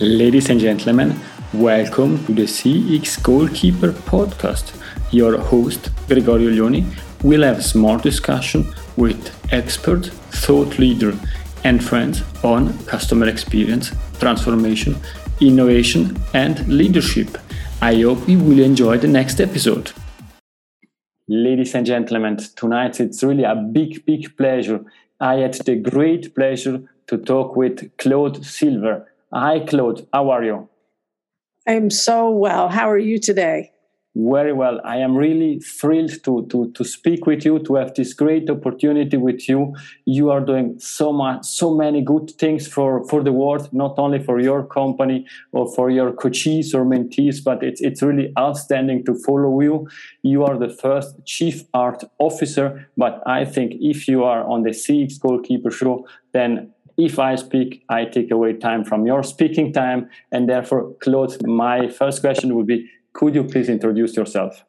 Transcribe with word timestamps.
Ladies 0.00 0.48
and 0.48 0.60
gentlemen, 0.60 1.18
welcome 1.52 2.24
to 2.26 2.32
the 2.32 2.44
CX 2.44 3.20
Goalkeeper 3.20 3.90
podcast. 3.90 4.80
Your 5.10 5.36
host, 5.38 5.90
Gregorio 6.06 6.50
Uglioni, 6.50 6.86
will 7.24 7.42
have 7.42 7.58
a 7.58 7.62
smart 7.62 8.04
discussion 8.04 8.72
with 8.96 9.36
expert, 9.52 10.06
thought 10.30 10.78
leader, 10.78 11.18
and 11.64 11.82
friends 11.82 12.22
on 12.44 12.78
customer 12.84 13.26
experience, 13.26 13.90
transformation, 14.20 14.94
innovation, 15.40 16.16
and 16.32 16.68
leadership. 16.68 17.36
I 17.82 18.00
hope 18.02 18.28
you 18.28 18.38
will 18.38 18.60
enjoy 18.60 18.98
the 18.98 19.08
next 19.08 19.40
episode. 19.40 19.90
Ladies 21.26 21.74
and 21.74 21.84
gentlemen, 21.84 22.36
tonight 22.54 23.00
it's 23.00 23.24
really 23.24 23.42
a 23.42 23.56
big, 23.56 24.06
big 24.06 24.36
pleasure. 24.36 24.84
I 25.18 25.38
had 25.38 25.54
the 25.54 25.74
great 25.74 26.36
pleasure 26.36 26.82
to 27.08 27.18
talk 27.18 27.56
with 27.56 27.90
Claude 27.96 28.46
Silver 28.46 29.08
Hi, 29.32 29.60
Claude. 29.60 30.06
How 30.10 30.30
are 30.30 30.42
you? 30.42 30.68
I'm 31.66 31.90
so 31.90 32.30
well. 32.30 32.70
How 32.70 32.90
are 32.90 32.98
you 32.98 33.18
today? 33.18 33.72
Very 34.14 34.54
well. 34.54 34.80
I 34.84 34.96
am 34.96 35.14
really 35.14 35.60
thrilled 35.60 36.24
to, 36.24 36.46
to, 36.50 36.72
to 36.72 36.84
speak 36.84 37.26
with 37.26 37.44
you, 37.44 37.58
to 37.60 37.74
have 37.74 37.94
this 37.94 38.14
great 38.14 38.48
opportunity 38.48 39.18
with 39.18 39.48
you. 39.48 39.76
You 40.06 40.30
are 40.30 40.40
doing 40.40 40.80
so 40.80 41.12
much, 41.12 41.44
so 41.44 41.76
many 41.76 42.02
good 42.02 42.30
things 42.32 42.66
for, 42.66 43.06
for 43.06 43.22
the 43.22 43.32
world, 43.32 43.70
not 43.72 43.98
only 43.98 44.18
for 44.18 44.40
your 44.40 44.64
company 44.66 45.26
or 45.52 45.72
for 45.72 45.90
your 45.90 46.10
coaches 46.12 46.74
or 46.74 46.86
mentees, 46.86 47.44
but 47.44 47.62
it's, 47.62 47.82
it's 47.82 48.02
really 48.02 48.32
outstanding 48.38 49.04
to 49.04 49.14
follow 49.14 49.60
you. 49.60 49.88
You 50.22 50.42
are 50.44 50.58
the 50.58 50.70
first 50.70 51.24
chief 51.26 51.64
art 51.74 52.02
officer, 52.18 52.88
but 52.96 53.22
I 53.26 53.44
think 53.44 53.74
if 53.78 54.08
you 54.08 54.24
are 54.24 54.42
on 54.42 54.62
the 54.62 54.70
CX 54.70 55.20
Goalkeeper 55.20 55.70
show, 55.70 56.08
then 56.32 56.72
if 56.98 57.20
I 57.20 57.36
speak, 57.36 57.84
I 57.88 58.04
take 58.04 58.32
away 58.32 58.54
time 58.54 58.84
from 58.84 59.06
your 59.06 59.22
speaking 59.22 59.72
time. 59.72 60.10
And 60.32 60.48
therefore, 60.48 60.94
Claude, 61.00 61.46
my 61.46 61.88
first 61.88 62.20
question 62.20 62.54
would 62.56 62.66
be 62.66 62.90
could 63.12 63.34
you 63.34 63.44
please 63.44 63.68
introduce 63.68 64.16
yourself? 64.16 64.64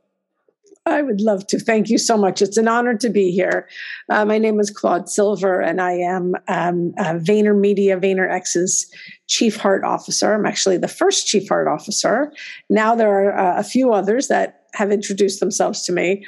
I 0.85 1.01
would 1.01 1.21
love 1.21 1.45
to. 1.47 1.59
Thank 1.59 1.89
you 1.89 1.97
so 1.97 2.17
much. 2.17 2.41
It's 2.41 2.57
an 2.57 2.67
honor 2.67 2.95
to 2.97 3.09
be 3.09 3.31
here. 3.31 3.67
Uh, 4.09 4.25
my 4.25 4.37
name 4.37 4.59
is 4.59 4.71
Claude 4.71 5.09
Silver, 5.09 5.59
and 5.59 5.81
I 5.81 5.91
am 5.91 6.35
um, 6.47 6.93
uh, 6.97 7.15
VaynerMedia, 7.15 8.01
VaynerX's 8.01 8.91
Chief 9.27 9.57
Heart 9.57 9.83
Officer. 9.83 10.33
I'm 10.33 10.45
actually 10.45 10.77
the 10.77 10.87
first 10.87 11.27
Chief 11.27 11.47
Heart 11.47 11.67
Officer. 11.67 12.31
Now 12.69 12.95
there 12.95 13.09
are 13.09 13.37
uh, 13.37 13.59
a 13.59 13.63
few 13.63 13.91
others 13.93 14.29
that 14.29 14.63
have 14.73 14.91
introduced 14.91 15.39
themselves 15.41 15.83
to 15.83 15.91
me. 15.91 16.25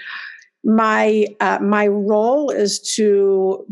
My 0.63 1.25
uh, 1.39 1.59
my 1.59 1.87
role 1.87 2.51
is 2.51 2.79
to 2.95 3.65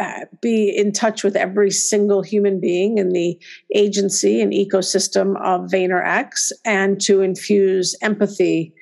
uh, 0.00 0.20
be 0.40 0.68
in 0.68 0.92
touch 0.92 1.22
with 1.22 1.36
every 1.36 1.70
single 1.70 2.22
human 2.22 2.60
being 2.60 2.98
in 2.98 3.10
the 3.10 3.38
agency 3.74 4.40
and 4.40 4.52
ecosystem 4.52 5.36
of 5.42 5.70
VaynerX 5.70 6.50
and 6.64 7.00
to 7.00 7.20
infuse 7.22 7.96
empathy 8.02 8.74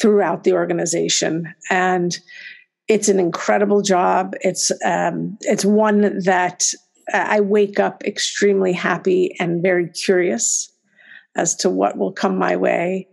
throughout 0.00 0.44
the 0.44 0.52
organization. 0.52 1.54
And 1.70 2.18
it's 2.88 3.08
an 3.08 3.18
incredible 3.18 3.82
job. 3.82 4.34
It's 4.40 4.70
um, 4.84 5.38
it's 5.42 5.64
one 5.64 6.18
that 6.24 6.72
I 7.12 7.40
wake 7.40 7.78
up 7.78 8.04
extremely 8.04 8.72
happy 8.72 9.34
and 9.38 9.62
very 9.62 9.88
curious 9.88 10.70
as 11.36 11.54
to 11.56 11.70
what 11.70 11.98
will 11.98 12.12
come 12.12 12.38
my 12.38 12.56
way. 12.56 13.08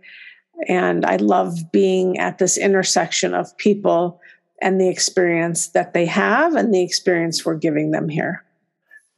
And 0.68 1.04
I 1.04 1.16
love 1.16 1.72
being 1.72 2.18
at 2.18 2.38
this 2.38 2.56
intersection 2.56 3.34
of 3.34 3.56
people 3.58 4.20
and 4.62 4.80
the 4.80 4.88
experience 4.88 5.68
that 5.68 5.94
they 5.94 6.06
have 6.06 6.54
and 6.54 6.72
the 6.72 6.82
experience 6.82 7.44
we're 7.44 7.54
giving 7.54 7.90
them 7.90 8.08
here. 8.08 8.44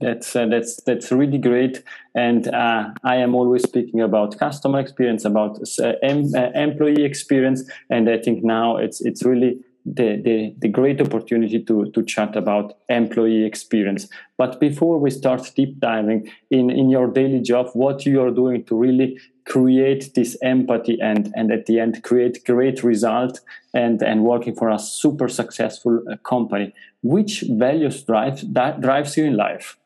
That's 0.01 0.37
uh, 0.37 0.45
that's 0.47 0.83
that's 0.83 1.11
really 1.11 1.39
great, 1.39 1.83
and 2.15 2.49
uh, 2.49 2.91
I 3.03 3.17
am 3.17 3.35
always 3.35 3.63
speaking 3.63 4.03
about 4.03 4.39
customer 4.39 4.79
experience, 4.79 5.25
about 5.25 5.59
uh, 5.79 5.93
em- 6.03 6.35
uh, 6.35 6.51
employee 6.55 7.03
experience, 7.03 7.65
and 7.89 8.11
I 8.11 8.19
think 8.19 8.45
now 8.45 8.77
it's 8.77 9.01
it's 9.01 9.25
really 9.25 9.59
the, 9.87 10.21
the, 10.23 10.55
the 10.59 10.69
great 10.69 11.01
opportunity 11.01 11.63
to, 11.63 11.91
to 11.93 12.03
chat 12.03 12.35
about 12.35 12.75
employee 12.89 13.45
experience. 13.45 14.09
But 14.37 14.59
before 14.59 14.99
we 14.99 15.11
start 15.11 15.53
deep 15.55 15.79
diving 15.79 16.31
in, 16.51 16.71
in 16.71 16.91
your 16.91 17.07
daily 17.07 17.41
job, 17.41 17.71
what 17.75 18.05
you 18.05 18.21
are 18.21 18.33
doing 18.33 18.65
to 18.65 18.77
really 18.77 19.19
create 19.47 20.13
this 20.15 20.37
empathy 20.43 20.99
and, 21.01 21.33
and 21.37 21.53
at 21.53 21.67
the 21.67 21.79
end 21.79 22.03
create 22.03 22.45
great 22.45 22.83
result 22.83 23.41
and, 23.75 24.03
and 24.03 24.25
working 24.25 24.57
for 24.57 24.69
a 24.69 24.79
super 24.79 25.29
successful 25.29 26.03
uh, 26.11 26.17
company, 26.29 26.75
which 27.03 27.45
values 27.49 28.03
drive, 28.03 28.43
that 28.53 28.81
drives 28.81 29.17
you 29.17 29.25
in 29.25 29.37
life? 29.37 29.79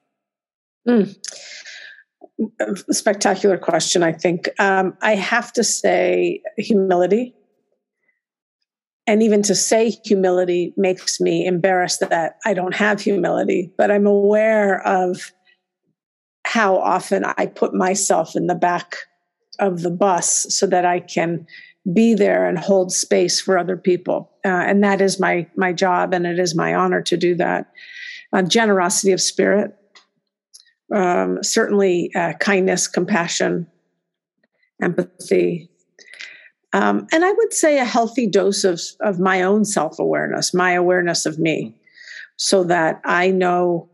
Mm. 0.88 1.14
Spectacular 2.90 3.58
question, 3.58 4.02
I 4.02 4.12
think. 4.12 4.48
Um, 4.58 4.96
I 5.02 5.14
have 5.14 5.52
to 5.52 5.62
say 5.62 6.40
humility 6.56 7.34
and 9.10 9.24
even 9.24 9.42
to 9.42 9.56
say 9.56 9.90
humility 10.04 10.72
makes 10.76 11.20
me 11.20 11.44
embarrassed 11.44 11.98
that 11.98 12.36
I 12.46 12.54
don't 12.54 12.76
have 12.76 13.00
humility, 13.00 13.72
but 13.76 13.90
I'm 13.90 14.06
aware 14.06 14.86
of 14.86 15.32
how 16.46 16.76
often 16.76 17.24
I 17.24 17.46
put 17.46 17.74
myself 17.74 18.36
in 18.36 18.46
the 18.46 18.54
back 18.54 18.94
of 19.58 19.82
the 19.82 19.90
bus 19.90 20.46
so 20.54 20.64
that 20.68 20.84
I 20.84 21.00
can 21.00 21.44
be 21.92 22.14
there 22.14 22.46
and 22.46 22.56
hold 22.56 22.92
space 22.92 23.40
for 23.40 23.58
other 23.58 23.76
people. 23.76 24.30
Uh, 24.44 24.48
and 24.48 24.84
that 24.84 25.00
is 25.00 25.18
my 25.18 25.44
my 25.56 25.72
job, 25.72 26.14
and 26.14 26.24
it 26.24 26.38
is 26.38 26.54
my 26.54 26.72
honor 26.72 27.02
to 27.02 27.16
do 27.16 27.34
that. 27.34 27.66
Uh, 28.32 28.42
generosity 28.42 29.10
of 29.10 29.20
spirit, 29.20 29.74
um, 30.94 31.42
certainly 31.42 32.12
uh, 32.14 32.34
kindness, 32.34 32.86
compassion, 32.86 33.66
empathy, 34.80 35.69
um, 36.72 37.06
and 37.12 37.24
I 37.24 37.32
would 37.32 37.52
say 37.52 37.78
a 37.78 37.84
healthy 37.84 38.26
dose 38.26 38.64
of, 38.64 38.80
of 39.00 39.18
my 39.18 39.42
own 39.42 39.64
self 39.64 39.98
awareness, 39.98 40.54
my 40.54 40.72
awareness 40.72 41.26
of 41.26 41.38
me, 41.38 41.74
so 42.36 42.64
that 42.64 43.00
I 43.04 43.30
know 43.30 43.88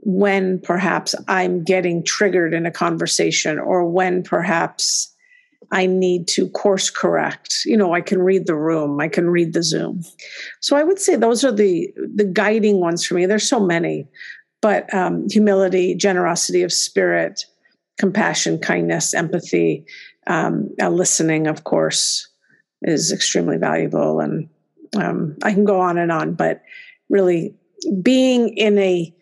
when 0.00 0.60
perhaps 0.60 1.14
I'm 1.26 1.64
getting 1.64 2.04
triggered 2.04 2.54
in 2.54 2.66
a 2.66 2.70
conversation 2.70 3.58
or 3.58 3.84
when 3.84 4.22
perhaps 4.22 5.12
I 5.70 5.86
need 5.86 6.28
to 6.28 6.48
course 6.50 6.88
correct. 6.88 7.58
You 7.66 7.76
know, 7.76 7.92
I 7.92 8.00
can 8.00 8.22
read 8.22 8.46
the 8.46 8.54
room, 8.54 9.00
I 9.00 9.08
can 9.08 9.28
read 9.28 9.52
the 9.52 9.62
Zoom. 9.62 10.02
So 10.60 10.76
I 10.76 10.84
would 10.84 10.98
say 10.98 11.16
those 11.16 11.44
are 11.44 11.52
the 11.52 11.92
the 12.14 12.24
guiding 12.24 12.80
ones 12.80 13.04
for 13.04 13.14
me. 13.14 13.26
There's 13.26 13.48
so 13.48 13.60
many, 13.60 14.06
but 14.62 14.92
um, 14.94 15.26
humility, 15.28 15.94
generosity 15.94 16.62
of 16.62 16.72
spirit, 16.72 17.44
compassion, 17.98 18.58
kindness, 18.58 19.12
empathy, 19.12 19.84
um, 20.28 20.70
listening, 20.78 21.46
of 21.46 21.64
course, 21.64 22.28
is 22.82 23.12
extremely 23.12 23.56
valuable. 23.56 24.20
And 24.20 24.48
um, 24.96 25.36
I 25.42 25.52
can 25.52 25.64
go 25.64 25.80
on 25.80 25.98
and 25.98 26.12
on, 26.12 26.34
but 26.34 26.62
really 27.08 27.54
being 28.02 28.56
in 28.56 28.78
a 28.78 29.12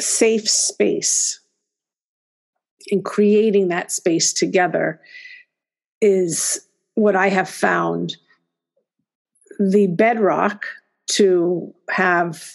safe 0.00 0.48
space 0.48 1.40
and 2.90 3.04
creating 3.04 3.68
that 3.68 3.92
space 3.92 4.32
together 4.32 5.00
is 6.00 6.66
what 6.94 7.14
I 7.14 7.28
have 7.28 7.48
found 7.48 8.16
the 9.60 9.86
bedrock 9.86 10.66
to 11.06 11.72
have 11.90 12.54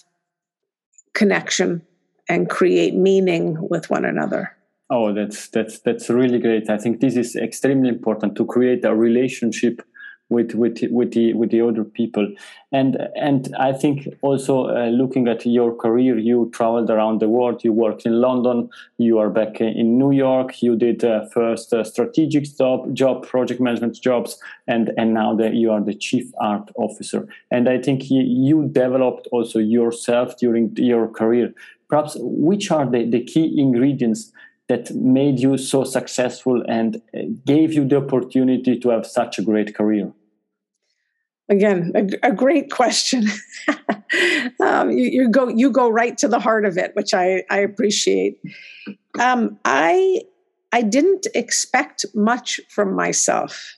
connection 1.14 1.82
and 2.28 2.50
create 2.50 2.94
meaning 2.94 3.58
with 3.70 3.90
one 3.90 4.04
another. 4.04 4.57
Oh, 4.90 5.14
that's 5.14 5.50
that's 5.50 5.80
that's 5.80 6.10
really 6.10 6.40
great. 6.40 6.70
I 6.70 6.78
think 6.78 7.02
this 7.02 7.18
is 7.18 7.36
extremely 7.36 7.90
important 7.90 8.36
to 8.38 8.46
create 8.46 8.86
a 8.86 8.96
relationship 8.96 9.82
with 10.30 10.56
with 10.56 10.80
with 10.92 11.12
the 11.12 11.34
with 11.34 11.52
the 11.52 11.62
other 11.62 11.84
people, 11.84 12.26
and 12.72 12.98
and 13.16 13.54
I 13.60 13.74
think 13.74 14.08
also 14.22 14.68
uh, 14.68 14.88
looking 14.88 15.28
at 15.28 15.46
your 15.46 15.76
career, 15.76 16.18
you 16.18 16.50
traveled 16.54 16.90
around 16.90 17.20
the 17.20 17.28
world. 17.28 17.66
You 17.66 17.74
worked 17.74 18.06
in 18.06 18.22
London. 18.22 18.70
You 18.98 19.20
are 19.20 19.30
back 19.30 19.60
in 19.60 19.98
New 19.98 20.12
York. 20.12 20.62
You 20.62 20.78
did 20.78 21.04
uh, 21.04 21.26
first 21.34 21.74
uh, 21.74 21.84
strategic 21.84 22.46
job, 22.58 22.94
job, 22.94 23.28
project 23.28 23.60
management 23.60 24.02
jobs, 24.02 24.40
and 24.68 24.92
and 24.98 25.14
now 25.14 25.36
that 25.36 25.54
you 25.54 25.70
are 25.70 25.82
the 25.82 25.96
chief 25.96 26.32
art 26.40 26.72
officer. 26.76 27.28
And 27.52 27.68
I 27.68 27.82
think 27.82 28.10
you, 28.10 28.22
you 28.22 28.70
developed 28.72 29.28
also 29.34 29.60
yourself 29.60 30.38
during 30.38 30.74
your 30.78 31.10
career. 31.10 31.54
Perhaps 31.90 32.18
which 32.20 32.70
are 32.70 32.86
the, 32.86 33.10
the 33.10 33.24
key 33.24 33.56
ingredients 33.58 34.34
that 34.68 34.94
made 34.94 35.40
you 35.40 35.58
so 35.58 35.84
successful 35.84 36.64
and 36.68 37.02
uh, 37.16 37.20
gave 37.46 37.74
you 37.74 37.86
the 37.86 37.98
opportunity 37.98 38.78
to 38.80 38.90
have 38.90 39.06
such 39.06 39.40
a 39.40 39.42
great 39.42 39.74
career? 39.76 40.12
Again, 41.50 41.94
a, 41.96 42.30
a 42.30 42.32
great 42.34 42.70
question. 42.72 43.28
um, 44.60 44.92
you, 44.92 45.06
you, 45.06 45.30
go 45.30 45.48
you 45.48 45.72
go 45.72 45.90
right 45.90 46.18
to 46.18 46.28
the 46.28 46.40
heart 46.40 46.66
of 46.66 46.78
it, 46.78 46.92
which 46.96 47.14
I, 47.14 47.44
I 47.50 47.60
appreciate. 47.60 48.40
Um, 49.20 49.58
I 49.64 50.24
I 50.74 50.82
didn't 50.82 51.28
expect 51.34 52.06
much 52.14 52.60
from 52.70 52.94
myself 52.94 53.78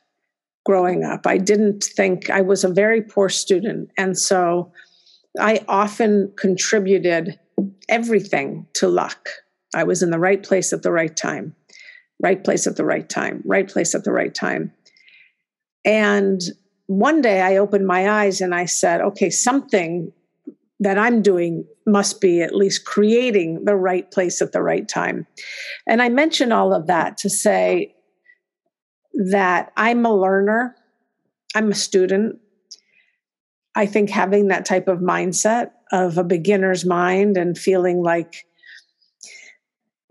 growing 0.65 1.03
up. 1.03 1.27
I 1.27 1.37
didn't 1.37 1.83
think 1.83 2.31
I 2.31 2.41
was 2.41 2.63
a 2.63 2.69
very 2.69 3.03
poor 3.03 3.29
student, 3.29 3.91
and 3.97 4.17
so 4.17 4.71
I 5.39 5.63
often 5.67 6.33
contributed 6.35 7.39
everything 7.87 8.65
to 8.73 8.87
luck 8.87 9.29
I 9.73 9.83
was 9.83 10.01
in 10.01 10.09
the 10.09 10.19
right 10.19 10.41
place 10.41 10.73
at 10.73 10.83
the 10.83 10.91
right 10.91 11.15
time. 11.15 11.55
right 12.21 12.43
place 12.43 12.67
at 12.67 12.75
the 12.75 12.85
right 12.85 13.07
time, 13.07 13.41
right 13.45 13.67
place 13.67 13.95
at 13.95 14.03
the 14.03 14.11
right 14.11 14.33
time. 14.33 14.71
And 15.85 16.41
one 16.87 17.21
day 17.21 17.41
I 17.41 17.57
opened 17.57 17.87
my 17.87 18.09
eyes 18.09 18.41
and 18.41 18.53
I 18.53 18.65
said, 18.65 19.01
okay, 19.01 19.29
something 19.29 20.11
that 20.81 20.97
I'm 20.97 21.21
doing 21.21 21.65
must 21.85 22.21
be 22.21 22.41
at 22.41 22.55
least 22.55 22.85
creating 22.85 23.65
the 23.65 23.75
right 23.75 24.09
place 24.11 24.41
at 24.41 24.51
the 24.51 24.61
right 24.61 24.87
time. 24.87 25.27
And 25.87 26.01
I 26.01 26.09
mention 26.09 26.51
all 26.51 26.73
of 26.73 26.87
that 26.87 27.17
to 27.19 27.29
say 27.29 27.95
that 29.13 29.71
I'm 29.75 30.05
a 30.05 30.15
learner, 30.15 30.75
I'm 31.55 31.71
a 31.71 31.75
student. 31.75 32.39
I 33.75 33.85
think 33.85 34.09
having 34.09 34.47
that 34.47 34.65
type 34.65 34.87
of 34.87 34.99
mindset 34.99 35.71
of 35.91 36.17
a 36.17 36.23
beginner's 36.23 36.85
mind 36.85 37.37
and 37.37 37.57
feeling 37.57 38.01
like 38.01 38.45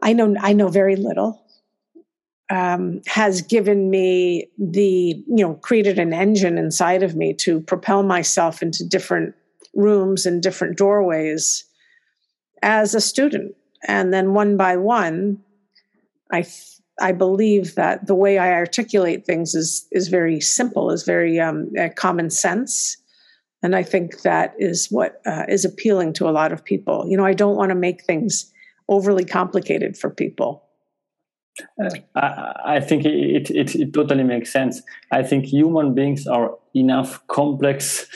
I 0.02 0.12
know 0.12 0.34
I 0.40 0.52
know 0.52 0.68
very 0.68 0.96
little 0.96 1.42
um, 2.50 3.02
has 3.06 3.42
given 3.42 3.90
me 3.90 4.48
the 4.58 5.22
you 5.26 5.44
know 5.44 5.54
created 5.54 5.98
an 5.98 6.12
engine 6.12 6.56
inside 6.56 7.02
of 7.02 7.14
me 7.14 7.34
to 7.34 7.60
propel 7.60 8.02
myself 8.02 8.62
into 8.62 8.84
different 8.86 9.34
rooms 9.74 10.24
and 10.24 10.42
different 10.42 10.76
doorways 10.76 11.64
as 12.62 12.94
a 12.94 13.00
student. 13.00 13.54
And 13.86 14.12
then 14.12 14.34
one 14.34 14.56
by 14.56 14.76
one 14.76 15.38
i 16.32 16.44
i 17.00 17.12
believe 17.12 17.74
that 17.74 18.06
the 18.06 18.14
way 18.14 18.38
i 18.38 18.52
articulate 18.52 19.24
things 19.24 19.54
is 19.54 19.86
is 19.92 20.08
very 20.08 20.40
simple 20.40 20.90
is 20.90 21.04
very 21.04 21.38
um, 21.38 21.70
uh, 21.78 21.88
common 21.96 22.30
sense. 22.30 22.96
And 23.62 23.76
i 23.76 23.82
think 23.82 24.22
that 24.22 24.54
is 24.58 24.88
what 24.90 25.20
uh, 25.26 25.44
is 25.48 25.64
appealing 25.64 26.14
to 26.14 26.28
a 26.28 26.32
lot 26.32 26.52
of 26.52 26.64
people. 26.64 27.06
You 27.06 27.16
know 27.16 27.26
i 27.26 27.34
don't 27.34 27.56
want 27.56 27.70
to 27.70 27.74
make 27.74 28.04
things 28.04 28.52
overly 28.88 29.24
complicated 29.24 29.96
for 29.96 30.10
people 30.10 30.68
I, 32.14 32.54
I, 32.64 32.80
think 32.80 33.04
it, 33.04 33.50
it, 33.50 33.74
it 33.74 33.92
totally 33.92 34.24
makes 34.24 34.52
sense. 34.52 34.82
I 35.10 35.22
think 35.22 35.46
human 35.46 35.94
beings 35.94 36.26
are 36.26 36.56
enough 36.74 37.26
complex 37.26 38.06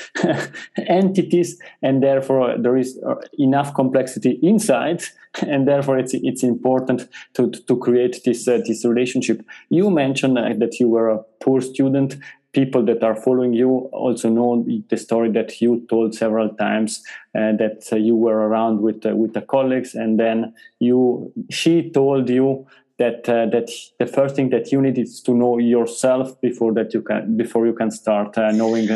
entities, 0.88 1.60
and 1.82 2.02
therefore 2.02 2.56
there 2.58 2.76
is 2.76 2.98
uh, 3.06 3.16
enough 3.38 3.74
complexity 3.74 4.38
inside, 4.42 5.02
and 5.46 5.66
therefore 5.66 5.98
it's 5.98 6.14
it's 6.14 6.42
important 6.42 7.08
to 7.34 7.50
to 7.50 7.76
create 7.76 8.22
this 8.24 8.46
uh, 8.46 8.60
this 8.66 8.84
relationship. 8.84 9.44
You 9.68 9.90
mentioned 9.90 10.38
uh, 10.38 10.52
that 10.58 10.78
you 10.78 10.88
were 10.88 11.08
a 11.08 11.22
poor 11.40 11.60
student. 11.60 12.16
People 12.52 12.84
that 12.84 13.02
are 13.02 13.16
following 13.16 13.54
you 13.54 13.88
also 13.92 14.28
know 14.28 14.66
the 14.90 14.96
story 14.96 15.30
that 15.32 15.60
you 15.60 15.86
told 15.88 16.14
several 16.14 16.50
times 16.50 17.02
uh, 17.34 17.52
that 17.56 17.88
uh, 17.90 17.96
you 17.96 18.14
were 18.14 18.46
around 18.48 18.82
with 18.82 19.06
uh, 19.06 19.16
with 19.16 19.32
the 19.32 19.40
colleagues, 19.40 19.94
and 19.94 20.20
then 20.20 20.52
you 20.78 21.32
she 21.50 21.90
told 21.90 22.28
you 22.28 22.66
that 22.98 23.28
uh, 23.28 23.46
that 23.46 23.70
the 23.98 24.06
first 24.06 24.36
thing 24.36 24.50
that 24.50 24.70
you 24.70 24.80
need 24.82 24.98
is 24.98 25.20
to 25.22 25.34
know 25.34 25.58
yourself 25.58 26.38
before 26.40 26.72
that 26.74 26.92
you 26.92 27.00
can 27.00 27.36
before 27.36 27.66
you 27.66 27.72
can 27.72 27.90
start 27.90 28.36
uh, 28.36 28.52
knowing 28.52 28.88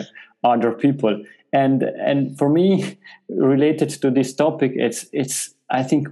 other 0.45 0.73
people. 0.73 1.23
And 1.53 1.83
and 1.83 2.37
for 2.37 2.51
me 2.51 2.99
related 3.29 3.89
to 3.89 4.11
this 4.11 4.35
topic 4.35 4.73
it's 4.75 5.07
it's 5.13 5.55
i 5.71 5.83
think 5.83 6.09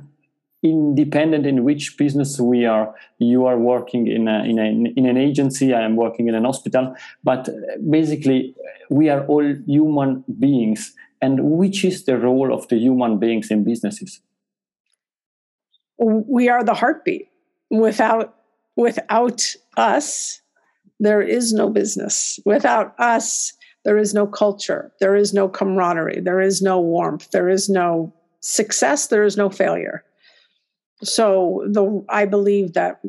independent 0.65 1.45
in 1.47 1.63
which 1.63 1.97
business 1.99 2.41
we 2.41 2.65
are 2.65 2.95
you 3.19 3.45
are 3.45 3.59
working 3.59 4.07
in 4.07 4.27
a, 4.27 4.43
in, 4.45 4.59
a, 4.59 4.65
in 4.99 5.07
an 5.07 5.19
agency 5.19 5.75
i 5.75 5.83
am 5.83 5.95
working 5.95 6.27
in 6.27 6.35
an 6.35 6.45
hospital. 6.45 6.95
But 7.23 7.49
uh, 7.51 7.53
basically 7.89 8.57
we 8.91 9.11
are 9.11 9.27
all 9.27 9.45
human 9.67 10.25
beings. 10.41 10.95
And 11.21 11.59
which 11.59 11.85
is 11.85 12.05
the 12.05 12.19
role 12.19 12.53
of 12.53 12.69
the 12.69 12.77
human 12.77 13.19
beings 13.19 13.51
in 13.51 13.65
businesses? 13.65 14.21
We 15.99 16.49
are 16.49 16.65
the 16.65 16.75
heartbeat. 16.75 17.29
Without 17.71 18.35
without 18.77 19.55
us 19.77 20.41
there 20.99 21.21
is 21.21 21.53
no 21.53 21.69
business. 21.69 22.41
Without 22.47 22.99
us 22.99 23.53
there 23.85 23.99
is 23.99 24.15
no 24.15 24.27
culture. 24.27 24.93
There 24.99 25.15
is 25.15 25.35
no 25.35 25.47
camaraderie. 25.47 26.21
There 26.21 26.41
is 26.41 26.63
no 26.63 26.81
warmth. 26.81 27.31
There 27.33 27.51
is 27.51 27.69
no 27.69 28.15
success. 28.41 29.09
There 29.09 29.25
is 29.25 29.37
no 29.37 29.51
failure 29.51 30.05
so 31.03 31.65
the 31.71 32.05
i 32.09 32.25
believe 32.25 32.73
that 32.73 33.01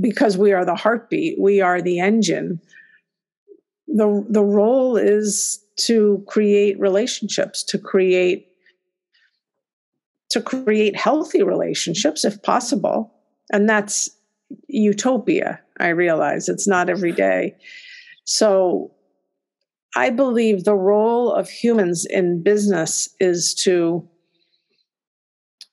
because 0.00 0.36
we 0.36 0.52
are 0.52 0.64
the 0.64 0.74
heartbeat 0.74 1.38
we 1.40 1.60
are 1.60 1.80
the 1.80 1.98
engine 1.98 2.60
the 3.86 4.24
the 4.28 4.44
role 4.44 4.96
is 4.96 5.64
to 5.76 6.22
create 6.28 6.78
relationships 6.78 7.62
to 7.62 7.78
create 7.78 8.46
to 10.30 10.40
create 10.40 10.96
healthy 10.96 11.42
relationships 11.42 12.24
if 12.24 12.40
possible. 12.42 13.12
And 13.52 13.68
that's 13.68 14.10
utopia 14.68 15.60
i 15.78 15.88
realize. 15.88 16.48
It's 16.48 16.68
not 16.68 16.88
every 16.90 17.12
day. 17.12 17.56
So 18.24 18.92
i 19.96 20.08
believe 20.08 20.64
the 20.64 20.74
role 20.74 21.32
of 21.32 21.48
humans 21.48 22.06
in 22.06 22.42
business 22.42 23.08
is 23.18 23.54
to 23.54 24.08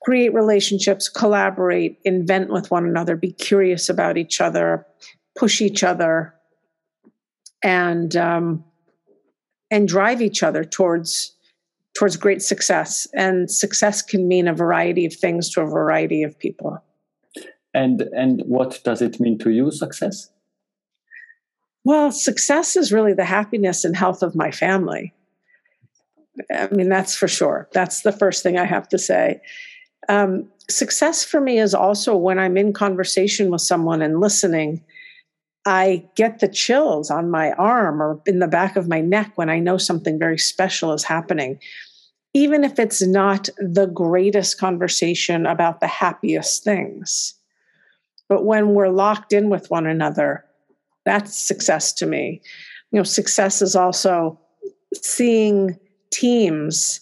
create 0.08 0.34
relationships 0.34 1.10
collaborate 1.10 2.00
invent 2.06 2.50
with 2.50 2.72
one 2.72 2.86
another 2.86 3.18
be 3.18 3.34
curious 3.34 3.90
about 3.90 4.18
each 4.18 4.40
other 4.40 4.86
push 5.38 5.62
each 5.62 5.84
other 5.84 6.34
and 7.62 8.16
um, 8.16 8.64
and 9.70 9.88
drive 9.88 10.22
each 10.22 10.44
other 10.44 10.64
towards 10.64 11.36
towards 11.94 12.16
great 12.16 12.42
success. 12.42 13.08
And 13.14 13.50
success 13.50 14.02
can 14.02 14.28
mean 14.28 14.48
a 14.48 14.54
variety 14.54 15.06
of 15.06 15.14
things 15.14 15.50
to 15.52 15.62
a 15.62 15.66
variety 15.66 16.24
of 16.24 16.40
people. 16.40 16.82
And 17.74 18.02
and 18.16 18.44
what 18.46 18.80
does 18.86 19.02
it 19.02 19.20
mean 19.20 19.38
to 19.40 19.50
you 19.52 19.72
success? 19.72 20.30
Well 21.84 22.12
success 22.12 22.78
is 22.78 22.94
really 22.94 23.14
the 23.14 23.26
happiness 23.26 23.84
and 23.86 23.96
health 23.96 24.24
of 24.24 24.36
my 24.36 24.52
family. 24.52 25.14
I 26.50 26.68
mean 26.68 26.90
that's 26.90 27.16
for 27.16 27.28
sure. 27.28 27.68
That's 27.74 28.02
the 28.02 28.12
first 28.12 28.44
thing 28.44 28.58
i 28.58 28.66
have 28.66 28.88
to 28.90 28.98
say 28.98 29.42
um, 30.10 30.48
success 30.70 31.24
for 31.24 31.40
me 31.40 31.60
is 31.60 31.74
also 31.74 32.16
when 32.16 32.40
i'm 32.40 32.58
in 32.58 32.74
conversation 32.74 33.50
with 33.50 33.62
someone 33.62 34.02
and 34.02 34.20
listening 34.20 34.84
i 35.66 36.04
get 36.16 36.40
the 36.40 36.48
chills 36.48 37.10
on 37.10 37.32
my 37.32 37.52
arm 37.54 38.02
or 38.02 38.22
in 38.26 38.40
the 38.40 38.48
back 38.48 38.76
of 38.76 38.88
my 38.88 39.02
neck 39.02 39.32
when 39.36 39.50
i 39.50 39.60
know 39.60 39.78
something 39.78 40.20
very 40.20 40.38
special 40.38 40.94
is 40.94 41.04
happening. 41.04 41.60
Even 42.34 42.64
if 42.64 42.78
it's 42.78 43.02
not 43.02 43.50
the 43.58 43.88
greatest 43.88 44.60
conversation 44.60 45.46
about 45.46 45.80
the 45.80 45.88
happiest 45.88 46.64
things. 46.64 47.34
But 48.30 48.46
when 48.46 48.76
we're 48.76 48.90
locked 48.90 49.34
in 49.34 49.50
with 49.50 49.72
one 49.72 49.88
another, 49.88 50.46
that's 51.06 51.36
success 51.36 51.94
to 51.94 52.06
me. 52.06 52.42
You 52.92 53.00
know, 53.00 53.04
success 53.04 53.62
is 53.62 53.76
also 53.76 54.40
seeing 54.94 55.80
teams 56.12 57.02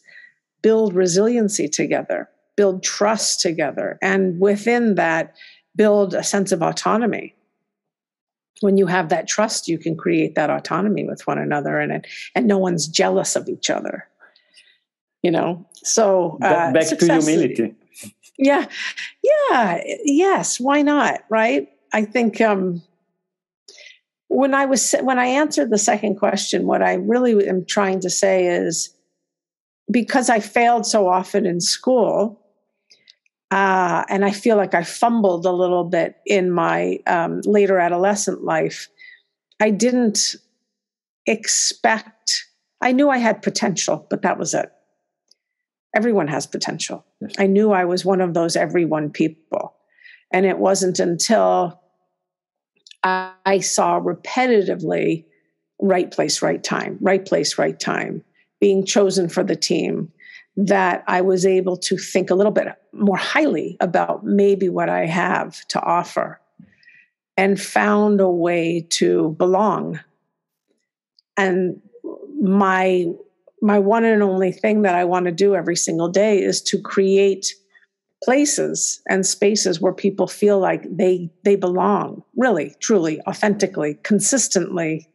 build 0.62 0.94
resiliency 0.96 1.68
together, 1.68 2.30
build 2.56 2.84
trust 2.84 3.42
together, 3.42 3.98
and 4.02 4.40
within 4.40 4.96
that, 4.96 5.36
build 5.76 6.14
a 6.14 6.24
sense 6.24 6.52
of 6.52 6.62
autonomy. 6.62 7.36
When 8.62 8.78
you 8.78 8.88
have 8.88 9.10
that 9.10 9.28
trust, 9.28 9.68
you 9.68 9.78
can 9.78 9.98
create 9.98 10.36
that 10.36 10.50
autonomy 10.50 11.06
with 11.06 11.28
one 11.28 11.38
another, 11.38 11.80
and 11.80 12.06
and 12.34 12.48
no 12.48 12.58
one's 12.58 12.88
jealous 12.88 13.36
of 13.36 13.50
each 13.50 13.70
other. 13.70 14.08
You 15.22 15.32
know, 15.32 15.66
so 15.76 16.38
uh, 16.42 16.72
back, 16.72 16.74
back 16.74 16.88
to 17.00 17.06
humility. 17.06 17.76
Yeah. 18.38 18.66
Yeah. 19.24 19.82
Yes. 20.04 20.60
Why 20.60 20.82
not? 20.82 21.22
Right? 21.30 21.70
I 21.94 22.04
think 22.04 22.42
um 22.42 22.84
when 24.28 24.54
i 24.54 24.66
was 24.66 24.94
when 25.02 25.20
i 25.20 25.26
answered 25.26 25.70
the 25.70 25.78
second 25.78 26.16
question 26.16 26.66
what 26.66 26.82
i 26.82 26.96
really 26.96 27.48
am 27.48 27.64
trying 27.66 28.00
to 28.00 28.10
say 28.10 28.48
is 28.48 28.94
because 29.92 30.30
i 30.30 30.40
failed 30.40 30.86
so 30.86 31.08
often 31.08 31.46
in 31.46 31.62
school 31.62 32.42
uh, 33.52 34.04
and 34.10 34.26
i 34.26 34.32
feel 34.32 34.58
like 34.58 34.74
i 34.74 34.84
fumbled 34.84 35.46
a 35.46 35.52
little 35.52 35.84
bit 35.84 36.18
in 36.26 36.52
my 36.52 37.00
um, 37.08 37.42
later 37.46 37.80
adolescent 37.80 38.44
life 38.44 38.88
i 39.62 39.70
didn't 39.70 40.36
expect 41.26 42.46
i 42.82 42.92
knew 42.92 43.10
i 43.10 43.18
had 43.18 43.42
potential 43.42 44.06
but 44.10 44.22
that 44.22 44.38
was 44.38 44.54
it 44.54 44.72
everyone 45.96 46.28
has 46.28 46.46
potential. 46.46 47.06
Yes. 47.22 47.34
I 47.40 47.48
knew 47.48 47.72
I 47.72 47.86
was 47.86 48.06
one 48.06 48.22
of 48.22 48.34
those 48.34 48.56
everyone 48.56 49.10
people. 49.10 49.74
And 50.32 50.46
it 50.46 50.60
wasn't 50.60 51.00
until 51.00 51.82
I 53.04 53.60
saw 53.60 54.00
repetitively 54.02 55.26
right 55.80 56.12
place, 56.12 56.42
right 56.42 56.64
time, 56.64 56.98
right 57.00 57.26
place, 57.26 57.58
right 57.58 57.80
time, 57.80 58.24
being 58.60 58.86
chosen 58.86 59.30
for 59.30 59.44
the 59.44 59.56
team, 59.56 60.12
that 60.58 61.04
I 61.08 61.22
was 61.22 61.46
able 61.46 61.78
to 61.78 61.98
think 61.98 62.30
a 62.30 62.36
little 62.36 62.52
bit 62.52 62.68
more 62.94 63.18
highly 63.18 63.78
about 63.82 64.24
maybe 64.24 64.70
what 64.70 64.90
I 64.90 65.06
have 65.06 65.66
to 65.68 65.82
offer 65.82 66.40
and 67.38 67.60
found 67.60 68.22
a 68.22 68.30
way 68.30 68.88
to 68.92 69.36
belong. 69.38 70.00
And 71.38 71.82
my 72.42 73.08
my 73.62 73.80
one 73.80 74.06
and 74.06 74.22
only 74.22 74.52
thing 74.52 74.84
that 74.84 74.96
I 74.96 75.06
want 75.06 75.26
to 75.26 75.32
do 75.32 75.56
every 75.56 75.76
single 75.76 76.10
day 76.10 76.42
is 76.42 76.62
to 76.64 76.80
create 76.80 77.54
places 78.24 79.02
and 79.10 79.26
spaces 79.26 79.82
where 79.82 79.94
people 79.94 80.28
feel 80.28 80.60
like 80.60 80.84
they 80.90 81.30
they 81.44 81.56
belong 81.56 82.24
really 82.36 82.76
truly 82.80 83.22
authentically 83.28 83.96
consistently 84.04 85.10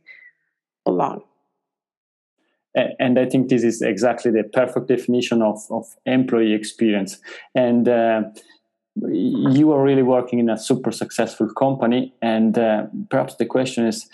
belong 0.85 1.23
and 2.75 3.19
i 3.19 3.27
think 3.27 3.49
this 3.49 3.65
is 3.65 3.83
exactly 3.83 4.31
the 4.31 4.45
perfect 4.53 4.89
definition 4.89 5.43
of, 5.43 5.59
of 5.71 5.87
employee 6.07 6.55
experience. 6.55 7.19
And 7.55 7.89
uh, 7.89 8.23
you 9.09 9.73
are 9.73 9.83
really 9.83 10.03
working 10.03 10.39
in 10.39 10.51
a 10.51 10.59
super 10.59 10.91
successful 10.91 11.49
company 11.55 12.15
and 12.23 12.59
uh, 12.59 12.87
perhaps 13.09 13.37
the 13.37 13.47
question 13.47 13.87
is 13.87 14.09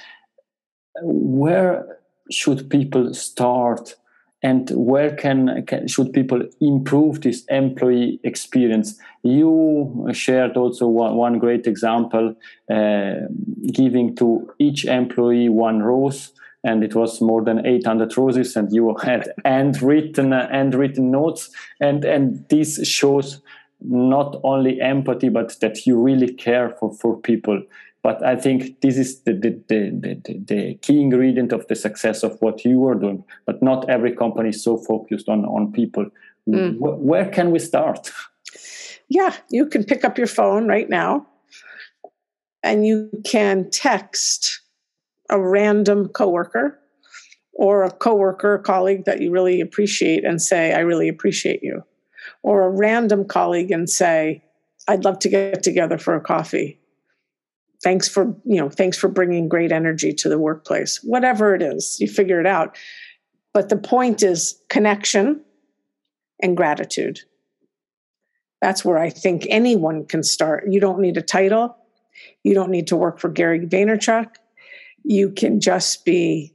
where 1.03 1.99
should 2.31 2.69
people 2.71 3.15
start 3.15 3.95
and 4.43 4.71
where 4.71 5.15
can, 5.17 5.65
can, 5.67 5.89
should 5.89 6.13
people 6.13 6.43
improve 6.61 7.23
this 7.23 7.45
employee 7.49 8.21
experience? 8.23 8.99
You 9.23 10.09
shared 10.13 10.57
also 10.57 10.87
one, 10.87 11.17
one 11.17 11.39
great 11.39 11.67
example 11.67 12.35
uh, 12.71 13.15
giving 13.73 14.15
to 14.17 14.49
each 14.59 14.85
employee 14.85 15.49
one 15.49 15.83
rose 15.83 16.33
and 16.65 16.83
it 16.83 16.95
was 16.95 17.21
more 17.21 17.43
than 17.45 17.65
800 17.65 18.17
roses 18.17 18.57
and 18.57 18.73
you 18.73 18.95
had 18.97 19.29
handwritten 19.45 20.33
uh, 20.33 20.49
handwritten 20.51 21.11
notes. 21.11 21.51
And 21.81 22.05
and 22.05 22.45
this 22.49 22.87
shows 22.87 23.41
not 23.81 24.41
only 24.43 24.81
empathy 24.81 25.29
but 25.29 25.59
that 25.61 25.87
you 25.87 26.01
really 26.01 26.33
care 26.33 26.71
for 26.79 26.93
for 26.95 27.17
people. 27.17 27.63
But 28.03 28.25
i 28.25 28.37
think 28.37 28.81
this 28.83 28.97
is 28.97 29.21
the 29.23 29.33
the, 29.33 29.51
the, 29.69 30.21
the, 30.25 30.39
the 30.39 30.75
key 30.83 31.01
ingredient 31.01 31.53
of 31.53 31.67
the 31.67 31.75
success 31.75 32.23
of 32.23 32.41
what 32.41 32.65
you 32.65 32.87
are 32.87 32.95
doing. 32.95 33.25
But 33.47 33.63
not 33.63 33.89
every 33.89 34.15
company 34.15 34.51
is 34.51 34.63
so 34.63 34.77
focused 34.77 35.29
on 35.29 35.45
on 35.45 35.73
people. 35.73 36.07
Mm. 36.49 36.79
where 36.79 37.29
can 37.29 37.51
we 37.51 37.59
start? 37.59 38.13
Yeah 39.09 39.35
you 39.51 39.67
can 39.67 39.85
pick 39.85 40.05
up 40.05 40.19
your 40.19 40.29
phone 40.29 40.69
right 40.69 40.89
now 40.89 41.27
and 42.63 42.87
you 42.87 43.11
can 43.25 43.71
text 43.71 44.61
a 45.31 45.41
random 45.41 46.09
coworker 46.09 46.79
or 47.53 47.85
a 47.85 47.91
coworker 47.91 48.59
colleague 48.59 49.05
that 49.07 49.21
you 49.21 49.31
really 49.31 49.61
appreciate 49.61 50.25
and 50.25 50.41
say 50.41 50.73
i 50.73 50.79
really 50.79 51.09
appreciate 51.09 51.63
you 51.63 51.83
or 52.43 52.63
a 52.63 52.71
random 52.71 53.25
colleague 53.25 53.71
and 53.71 53.89
say, 53.89 54.43
I'd 54.89 55.05
love 55.05 55.19
to 55.21 55.29
get 55.29 55.63
together 55.63 55.99
for 55.99 56.15
a 56.15 56.21
coffee. 56.21 56.79
Thanks 57.83 58.09
for, 58.09 58.35
you 58.45 58.61
know, 58.61 58.71
thanks 58.71 58.97
for 58.97 59.09
bringing 59.09 59.49
great 59.49 59.73
energy 59.73 60.13
to 60.15 60.29
the 60.29 60.39
workplace. 60.39 61.01
Whatever 61.03 61.55
it 61.55 61.63
is, 61.63 61.99
you 62.01 62.09
figure 62.09 62.41
it 62.41 62.47
out. 62.47 62.77
But 63.53 63.69
the 63.69 63.77
point 63.77 64.23
is 64.23 64.61
connection 64.69 65.41
and 66.41 66.57
gratitude. 66.57 67.21
That's 68.63 68.85
where 68.85 68.99
I 68.99 69.11
think 69.11 69.47
anyone 69.51 70.07
can 70.07 70.23
start. 70.23 70.65
You 70.69 70.81
don't 70.81 71.01
need 71.01 71.17
a 71.17 71.23
title. 71.23 71.77
You 72.43 72.55
don't 72.55 72.71
need 72.71 72.87
to 72.89 72.97
work 72.97 73.19
for 73.19 73.29
Gary 73.29 73.61
Vaynerchuk. 73.61 74.29
You 75.09 75.31
can 75.31 75.61
just 75.61 76.05
be 76.05 76.53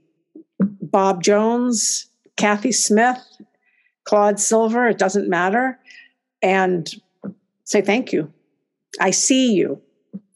Bob 0.59 1.23
Jones, 1.23 2.07
Kathy 2.35 2.73
Smith, 2.73 3.17
Claude 4.03 4.41
Silver, 4.41 4.89
it 4.89 4.97
doesn't 4.97 5.29
matter, 5.29 5.79
and 6.41 6.89
say 7.63 7.81
thank 7.81 8.11
you. 8.11 8.31
I 8.99 9.11
see 9.11 9.53
you. 9.53 9.81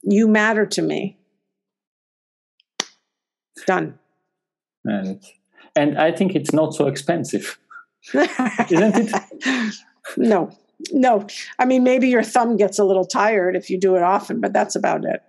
You 0.04 0.30
matter 0.30 0.66
to 0.66 0.82
me. 0.82 1.18
Done. 3.68 4.00
And, 4.86 5.22
and 5.76 5.98
I 5.98 6.14
think 6.14 6.36
it's 6.36 6.54
not 6.54 6.74
so 6.74 6.88
expensive, 6.88 7.60
isn't 8.14 8.32
it? 8.70 9.76
no, 10.16 10.58
no. 10.94 11.28
I 11.60 11.66
mean, 11.66 11.84
maybe 11.84 12.08
your 12.08 12.24
thumb 12.24 12.56
gets 12.56 12.80
a 12.80 12.86
little 12.86 13.06
tired 13.06 13.58
if 13.58 13.70
you 13.70 13.78
do 13.78 13.98
it 13.98 14.04
often, 14.04 14.40
but 14.40 14.54
that's 14.54 14.76
about 14.78 15.04
it. 15.04 15.22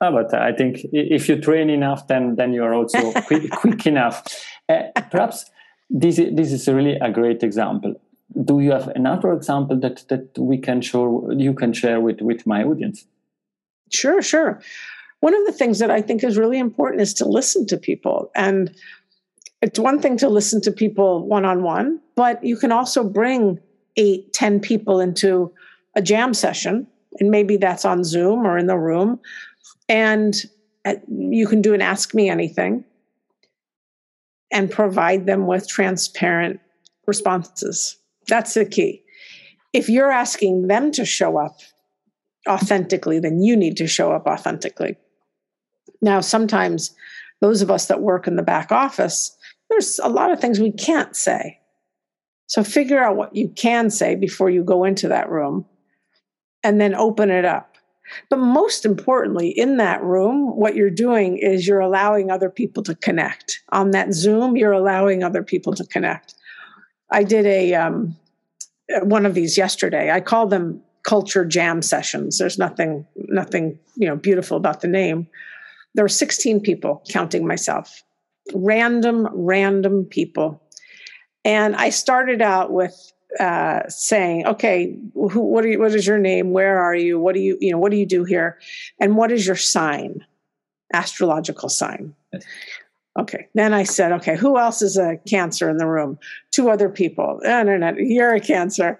No, 0.00 0.12
but 0.12 0.34
I 0.34 0.52
think 0.52 0.80
if 0.92 1.28
you 1.28 1.40
train 1.40 1.70
enough, 1.70 2.06
then 2.06 2.36
then 2.36 2.52
you 2.52 2.62
are 2.62 2.74
also 2.74 3.12
quick, 3.26 3.50
quick 3.50 3.86
enough. 3.86 4.22
Uh, 4.68 4.82
perhaps 5.10 5.50
this 5.90 6.18
is, 6.18 6.34
this 6.36 6.52
is 6.52 6.68
really 6.68 6.96
a 6.96 7.10
great 7.10 7.42
example. 7.42 7.94
Do 8.44 8.60
you 8.60 8.72
have 8.72 8.88
another 8.88 9.32
example 9.32 9.78
that 9.80 10.04
that 10.08 10.38
we 10.38 10.58
can 10.58 10.80
show 10.80 11.30
you 11.30 11.54
can 11.54 11.72
share 11.72 12.00
with 12.00 12.20
with 12.20 12.46
my 12.46 12.64
audience? 12.64 13.06
Sure, 13.92 14.20
sure. 14.20 14.60
One 15.20 15.34
of 15.34 15.46
the 15.46 15.52
things 15.52 15.78
that 15.78 15.90
I 15.90 16.02
think 16.02 16.22
is 16.22 16.36
really 16.36 16.58
important 16.58 17.02
is 17.02 17.14
to 17.14 17.24
listen 17.24 17.66
to 17.66 17.76
people. 17.76 18.30
And 18.34 18.74
it's 19.62 19.78
one 19.78 20.00
thing 20.00 20.16
to 20.18 20.28
listen 20.28 20.60
to 20.62 20.72
people 20.72 21.26
one 21.26 21.44
on 21.44 21.62
one, 21.62 22.00
but 22.14 22.42
you 22.44 22.56
can 22.56 22.72
also 22.72 23.02
bring 23.02 23.58
eight, 23.96 24.32
ten 24.32 24.60
people 24.60 25.00
into 25.00 25.52
a 25.94 26.02
jam 26.02 26.34
session. 26.34 26.86
And 27.18 27.30
maybe 27.30 27.56
that's 27.56 27.84
on 27.84 28.04
Zoom 28.04 28.46
or 28.46 28.58
in 28.58 28.66
the 28.66 28.76
room. 28.76 29.18
And 29.88 30.34
uh, 30.84 30.94
you 31.08 31.46
can 31.46 31.62
do 31.62 31.74
an 31.74 31.82
ask 31.82 32.14
me 32.14 32.28
anything 32.28 32.84
and 34.52 34.70
provide 34.70 35.26
them 35.26 35.46
with 35.46 35.68
transparent 35.68 36.60
responses. 37.06 37.96
That's 38.28 38.54
the 38.54 38.64
key. 38.64 39.02
If 39.72 39.88
you're 39.88 40.10
asking 40.10 40.68
them 40.68 40.90
to 40.92 41.04
show 41.04 41.36
up 41.38 41.58
authentically, 42.48 43.18
then 43.18 43.42
you 43.42 43.56
need 43.56 43.76
to 43.76 43.86
show 43.86 44.12
up 44.12 44.26
authentically. 44.26 44.96
Now, 46.00 46.20
sometimes 46.20 46.94
those 47.40 47.62
of 47.62 47.70
us 47.70 47.86
that 47.86 48.00
work 48.00 48.26
in 48.26 48.36
the 48.36 48.42
back 48.42 48.72
office, 48.72 49.36
there's 49.68 49.98
a 50.02 50.08
lot 50.08 50.30
of 50.30 50.40
things 50.40 50.60
we 50.60 50.72
can't 50.72 51.14
say. 51.14 51.58
So 52.46 52.62
figure 52.62 53.02
out 53.02 53.16
what 53.16 53.34
you 53.34 53.48
can 53.48 53.90
say 53.90 54.14
before 54.14 54.50
you 54.50 54.62
go 54.62 54.84
into 54.84 55.08
that 55.08 55.28
room 55.28 55.66
and 56.62 56.80
then 56.80 56.94
open 56.94 57.30
it 57.30 57.44
up. 57.44 57.75
But 58.28 58.38
most 58.38 58.84
importantly, 58.84 59.48
in 59.48 59.76
that 59.78 60.02
room, 60.02 60.56
what 60.56 60.74
you're 60.74 60.90
doing 60.90 61.38
is 61.38 61.66
you're 61.66 61.80
allowing 61.80 62.30
other 62.30 62.50
people 62.50 62.82
to 62.84 62.94
connect. 62.94 63.62
On 63.72 63.90
that 63.90 64.12
Zoom, 64.12 64.56
you're 64.56 64.72
allowing 64.72 65.22
other 65.22 65.42
people 65.42 65.74
to 65.74 65.84
connect. 65.84 66.34
I 67.10 67.22
did 67.22 67.46
a 67.46 67.74
um, 67.74 68.16
one 69.02 69.26
of 69.26 69.34
these 69.34 69.56
yesterday. 69.56 70.10
I 70.10 70.20
call 70.20 70.46
them 70.46 70.82
culture 71.04 71.44
jam 71.44 71.82
sessions. 71.82 72.38
There's 72.38 72.58
nothing 72.58 73.06
nothing 73.28 73.78
you 73.96 74.08
know 74.08 74.16
beautiful 74.16 74.56
about 74.56 74.80
the 74.80 74.88
name. 74.88 75.28
There 75.94 76.04
were 76.04 76.08
16 76.08 76.60
people, 76.60 77.02
counting 77.08 77.46
myself, 77.46 78.02
random 78.54 79.28
random 79.32 80.04
people, 80.04 80.62
and 81.44 81.76
I 81.76 81.90
started 81.90 82.42
out 82.42 82.72
with 82.72 83.12
uh, 83.40 83.80
saying, 83.88 84.46
okay, 84.46 84.96
who, 85.14 85.40
what, 85.40 85.64
are 85.64 85.68
you, 85.68 85.78
what 85.78 85.94
is 85.94 86.06
your 86.06 86.18
name? 86.18 86.52
Where 86.52 86.78
are 86.78 86.94
you? 86.94 87.18
What 87.20 87.34
do 87.34 87.40
you, 87.40 87.58
you 87.60 87.72
know, 87.72 87.78
what 87.78 87.90
do 87.90 87.98
you 87.98 88.06
do 88.06 88.24
here? 88.24 88.58
And 89.00 89.16
what 89.16 89.30
is 89.30 89.46
your 89.46 89.56
sign? 89.56 90.24
Astrological 90.92 91.68
sign. 91.68 92.14
Okay. 93.18 93.48
Then 93.54 93.72
I 93.72 93.82
said, 93.82 94.12
okay, 94.12 94.36
who 94.36 94.58
else 94.58 94.82
is 94.82 94.96
a 94.96 95.18
cancer 95.28 95.68
in 95.70 95.78
the 95.78 95.86
room? 95.86 96.18
Two 96.50 96.70
other 96.70 96.88
people. 96.88 97.40
No, 97.42 97.62
no, 97.62 97.76
no, 97.76 97.94
you're 97.96 98.34
a 98.34 98.40
cancer. 98.40 98.98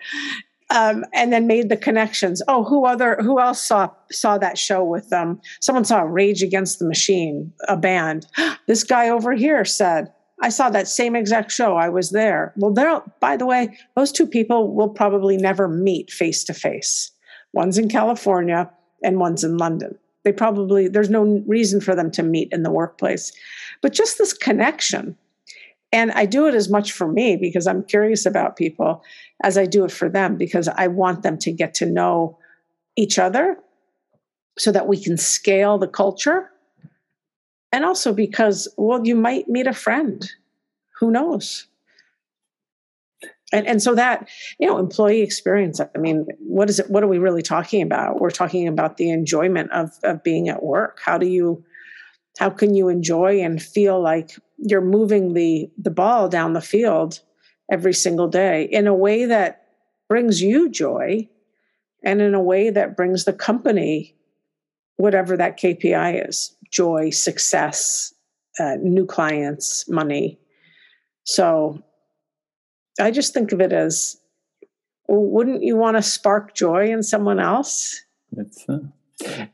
Um, 0.70 1.04
and 1.12 1.32
then 1.32 1.46
made 1.46 1.68
the 1.68 1.76
connections. 1.76 2.42
Oh, 2.48 2.64
who 2.64 2.86
other? 2.86 3.16
Who 3.20 3.38
else 3.38 3.62
saw 3.62 3.88
saw 4.10 4.36
that 4.38 4.58
show 4.58 4.82
with 4.82 5.10
them? 5.10 5.28
Um, 5.28 5.40
someone 5.60 5.84
saw 5.84 6.00
Rage 6.00 6.42
Against 6.42 6.80
the 6.80 6.86
Machine, 6.86 7.52
a 7.68 7.76
band. 7.76 8.26
This 8.66 8.82
guy 8.82 9.08
over 9.08 9.32
here 9.32 9.64
said, 9.64 10.12
I 10.42 10.50
saw 10.50 10.68
that 10.70 10.88
same 10.88 11.16
exact 11.16 11.50
show. 11.50 11.76
I 11.76 11.88
was 11.88 12.10
there. 12.10 12.52
Well, 12.56 12.72
there, 12.72 13.00
by 13.20 13.36
the 13.36 13.46
way, 13.46 13.76
those 13.94 14.12
two 14.12 14.26
people 14.26 14.74
will 14.74 14.88
probably 14.88 15.36
never 15.36 15.66
meet 15.68 16.10
face 16.10 16.44
to 16.44 16.54
face. 16.54 17.10
One's 17.52 17.78
in 17.78 17.88
California 17.88 18.70
and 19.02 19.18
one's 19.18 19.44
in 19.44 19.56
London. 19.56 19.98
They 20.24 20.32
probably, 20.32 20.88
there's 20.88 21.08
no 21.08 21.42
reason 21.46 21.80
for 21.80 21.94
them 21.94 22.10
to 22.12 22.22
meet 22.22 22.48
in 22.52 22.64
the 22.64 22.70
workplace. 22.70 23.32
But 23.80 23.92
just 23.92 24.18
this 24.18 24.32
connection. 24.32 25.16
And 25.92 26.10
I 26.12 26.26
do 26.26 26.46
it 26.46 26.54
as 26.54 26.68
much 26.68 26.92
for 26.92 27.06
me 27.06 27.36
because 27.36 27.66
I'm 27.66 27.84
curious 27.84 28.26
about 28.26 28.56
people 28.56 29.02
as 29.42 29.56
I 29.56 29.64
do 29.64 29.84
it 29.84 29.92
for 29.92 30.08
them 30.08 30.36
because 30.36 30.68
I 30.68 30.88
want 30.88 31.22
them 31.22 31.38
to 31.38 31.52
get 31.52 31.74
to 31.74 31.86
know 31.86 32.38
each 32.96 33.18
other 33.18 33.56
so 34.58 34.72
that 34.72 34.88
we 34.88 35.02
can 35.02 35.16
scale 35.16 35.78
the 35.78 35.88
culture 35.88 36.50
and 37.76 37.84
also 37.84 38.14
because 38.14 38.66
well 38.78 39.06
you 39.06 39.14
might 39.14 39.48
meet 39.48 39.66
a 39.66 39.74
friend. 39.74 40.32
Who 40.98 41.10
knows? 41.10 41.66
And 43.52 43.66
and 43.66 43.82
so 43.82 43.94
that 43.94 44.30
you 44.58 44.66
know 44.66 44.78
employee 44.78 45.20
experience 45.20 45.78
i 45.78 45.98
mean 45.98 46.26
what 46.40 46.70
is 46.70 46.80
it 46.80 46.90
what 46.90 47.04
are 47.04 47.08
we 47.08 47.18
really 47.18 47.42
talking 47.42 47.82
about? 47.82 48.18
We're 48.18 48.30
talking 48.30 48.66
about 48.66 48.96
the 48.96 49.10
enjoyment 49.10 49.70
of 49.72 49.92
of 50.04 50.22
being 50.22 50.48
at 50.48 50.62
work. 50.62 51.00
How 51.04 51.18
do 51.18 51.26
you 51.26 51.62
how 52.38 52.48
can 52.48 52.74
you 52.74 52.88
enjoy 52.88 53.42
and 53.42 53.62
feel 53.62 54.00
like 54.00 54.30
you're 54.56 54.80
moving 54.80 55.34
the 55.34 55.70
the 55.76 55.90
ball 55.90 56.30
down 56.30 56.54
the 56.54 56.62
field 56.62 57.20
every 57.70 57.92
single 57.92 58.28
day 58.28 58.64
in 58.72 58.86
a 58.86 58.94
way 58.94 59.26
that 59.26 59.66
brings 60.08 60.40
you 60.40 60.70
joy 60.70 61.28
and 62.02 62.22
in 62.22 62.34
a 62.34 62.42
way 62.42 62.70
that 62.70 62.96
brings 62.96 63.24
the 63.26 63.34
company 63.34 64.15
whatever 64.96 65.36
that 65.36 65.58
KPI 65.58 66.28
is 66.28 66.56
joy, 66.70 67.10
success, 67.10 68.12
uh, 68.58 68.76
new 68.80 69.06
clients, 69.06 69.88
money. 69.88 70.38
So 71.24 71.82
I 73.00 73.10
just 73.10 73.34
think 73.34 73.52
of 73.52 73.60
it 73.60 73.72
as 73.72 74.18
wouldn't 75.08 75.62
you 75.62 75.76
want 75.76 75.96
to 75.96 76.02
spark 76.02 76.54
joy 76.54 76.90
in 76.90 77.02
someone 77.02 77.38
else? 77.38 78.02
That's, 78.32 78.68
uh, 78.68 78.78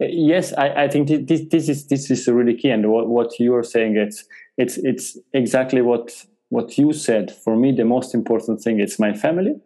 yes, 0.00 0.52
I, 0.54 0.84
I 0.84 0.88
think 0.88 1.08
this, 1.08 1.42
this 1.50 1.68
is 1.68 1.87
this 1.87 2.11
is 2.11 2.26
really 2.26 2.54
key, 2.54 2.70
and 2.70 2.90
what, 2.90 3.08
what 3.08 3.38
you 3.38 3.54
are 3.54 3.62
saying 3.62 3.96
it's 3.96 4.25
it's 4.56 4.78
it's 4.78 5.18
exactly 5.32 5.82
what 5.82 6.25
what 6.49 6.78
you 6.78 6.92
said. 6.92 7.30
For 7.30 7.56
me, 7.56 7.72
the 7.72 7.84
most 7.84 8.14
important 8.14 8.61
thing 8.61 8.80
is 8.80 8.99
my 8.99 9.12
family. 9.12 9.61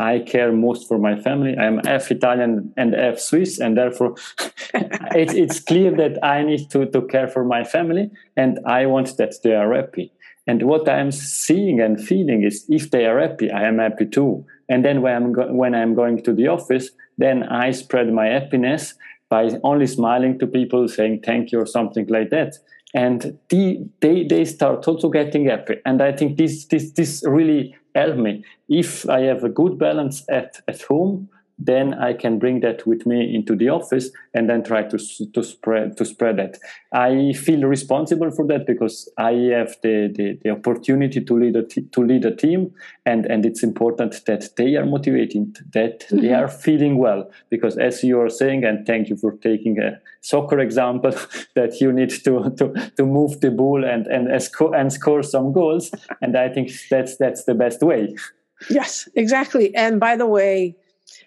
I 0.00 0.20
care 0.20 0.50
most 0.50 0.88
for 0.88 0.98
my 0.98 1.20
family. 1.20 1.56
I 1.58 1.66
am 1.66 1.78
half 1.84 2.10
Italian 2.10 2.72
and 2.78 2.94
half 2.94 3.18
Swiss, 3.18 3.60
and 3.60 3.76
therefore 3.76 4.14
it, 4.74 5.34
it's 5.34 5.60
clear 5.60 5.94
that 5.96 6.18
I 6.24 6.42
need 6.42 6.70
to, 6.70 6.86
to 6.86 7.02
care 7.02 7.28
for 7.28 7.44
my 7.44 7.64
family, 7.64 8.10
and 8.34 8.58
I 8.66 8.86
want 8.86 9.18
that 9.18 9.34
they 9.44 9.54
are 9.54 9.74
happy. 9.74 10.10
And 10.46 10.62
what 10.62 10.88
I'm 10.88 11.12
seeing 11.12 11.80
and 11.80 12.02
feeling 12.02 12.44
is 12.44 12.64
if 12.70 12.90
they 12.90 13.04
are 13.04 13.20
happy, 13.20 13.50
I 13.50 13.68
am 13.68 13.78
happy 13.78 14.06
too. 14.06 14.46
And 14.70 14.84
then 14.84 15.02
when 15.02 15.14
I'm, 15.14 15.32
go- 15.32 15.52
when 15.52 15.74
I'm 15.74 15.94
going 15.94 16.22
to 16.22 16.32
the 16.32 16.48
office, 16.48 16.90
then 17.18 17.42
I 17.42 17.70
spread 17.72 18.10
my 18.10 18.26
happiness 18.26 18.94
by 19.28 19.50
only 19.62 19.86
smiling 19.86 20.38
to 20.38 20.46
people, 20.46 20.88
saying 20.88 21.22
thank 21.26 21.52
you 21.52 21.60
or 21.60 21.66
something 21.66 22.06
like 22.08 22.30
that. 22.30 22.54
And 22.94 23.38
the, 23.48 23.86
they, 24.00 24.24
they 24.24 24.44
start 24.44 24.86
also 24.88 25.08
getting 25.08 25.46
happy. 25.46 25.76
And 25.84 26.02
I 26.02 26.12
think 26.12 26.36
this, 26.36 26.66
this, 26.66 26.90
this 26.92 27.22
really 27.26 27.76
helped 27.94 28.18
me. 28.18 28.44
If 28.68 29.08
I 29.08 29.20
have 29.22 29.44
a 29.44 29.48
good 29.48 29.78
balance 29.78 30.24
at, 30.28 30.60
at 30.66 30.82
home, 30.82 31.28
then 31.60 31.94
I 31.94 32.14
can 32.14 32.38
bring 32.38 32.60
that 32.60 32.86
with 32.86 33.04
me 33.06 33.34
into 33.34 33.54
the 33.54 33.68
office 33.68 34.10
and 34.32 34.48
then 34.48 34.64
try 34.64 34.82
to 34.84 34.98
to 35.34 35.42
spread 35.42 35.96
to 35.98 36.04
spread 36.04 36.38
that. 36.38 36.58
I 36.92 37.32
feel 37.34 37.62
responsible 37.62 38.30
for 38.30 38.46
that 38.46 38.66
because 38.66 39.10
I 39.18 39.32
have 39.52 39.76
the 39.82 40.10
the, 40.14 40.38
the 40.42 40.50
opportunity 40.50 41.22
to 41.22 41.34
lead 41.38 41.56
a 41.56 41.64
t- 41.64 41.86
to 41.92 42.00
lead 42.00 42.24
a 42.24 42.34
team, 42.34 42.72
and 43.04 43.26
and 43.26 43.44
it's 43.44 43.62
important 43.62 44.24
that 44.26 44.56
they 44.56 44.76
are 44.76 44.86
motivated, 44.86 45.58
that 45.72 46.00
mm-hmm. 46.00 46.20
they 46.20 46.32
are 46.32 46.48
feeling 46.48 46.98
well. 46.98 47.30
Because 47.50 47.76
as 47.76 48.02
you 48.02 48.18
are 48.20 48.30
saying, 48.30 48.64
and 48.64 48.86
thank 48.86 49.10
you 49.10 49.16
for 49.16 49.32
taking 49.32 49.78
a 49.78 50.00
soccer 50.22 50.58
example, 50.58 51.12
that 51.54 51.80
you 51.80 51.92
need 51.92 52.10
to 52.24 52.50
to 52.58 52.90
to 52.96 53.04
move 53.04 53.40
the 53.40 53.50
ball 53.50 53.84
and 53.84 54.06
and 54.06 54.28
and 54.28 54.92
score 54.92 55.22
some 55.22 55.52
goals, 55.52 55.90
and 56.22 56.36
I 56.36 56.48
think 56.48 56.70
that's 56.88 57.16
that's 57.18 57.44
the 57.44 57.54
best 57.54 57.82
way. 57.82 58.14
Yes, 58.68 59.08
exactly. 59.14 59.74
And 59.74 59.98
by 59.98 60.16
the 60.16 60.26
way, 60.26 60.76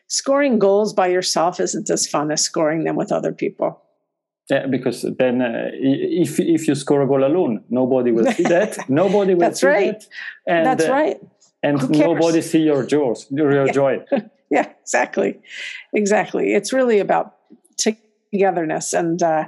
scoring 0.08 0.60
goals 0.60 0.94
by 0.94 1.08
yourself 1.08 1.60
isn't 1.60 1.90
as 1.90 2.08
fun 2.08 2.32
as 2.32 2.42
scoring 2.42 2.84
them 2.84 2.96
with 2.96 3.12
other 3.12 3.32
people. 3.32 3.82
Yeah, 4.50 4.68
because 4.68 5.06
then 5.18 5.42
uh, 5.42 5.70
if 5.74 6.40
if 6.40 6.68
you 6.68 6.75
score 6.75 7.02
a 7.02 7.08
goal 7.08 7.24
alone, 7.24 7.63
nobody 7.70 8.12
will 8.12 8.30
see 8.34 8.44
that. 8.44 8.78
Nobody 8.90 9.36
will 9.36 9.40
That's 9.40 9.62
see 9.62 9.68
right. 9.68 10.00
that. 10.00 10.08
And, 10.46 10.66
That's 10.66 10.86
uh, 10.86 10.92
right. 10.92 11.18
And 11.63 11.90
nobody 11.90 12.42
see 12.42 12.63
your 12.63 12.86
joy. 12.86 13.13
Your 13.30 13.66
yeah. 13.66 13.72
joy. 13.72 14.00
yeah, 14.52 14.70
exactly, 14.82 15.40
exactly. 15.94 16.54
It's 16.54 16.74
really 16.74 17.00
about 17.00 17.36
togetherness, 17.78 18.92
and 18.92 19.24
uh, 19.24 19.46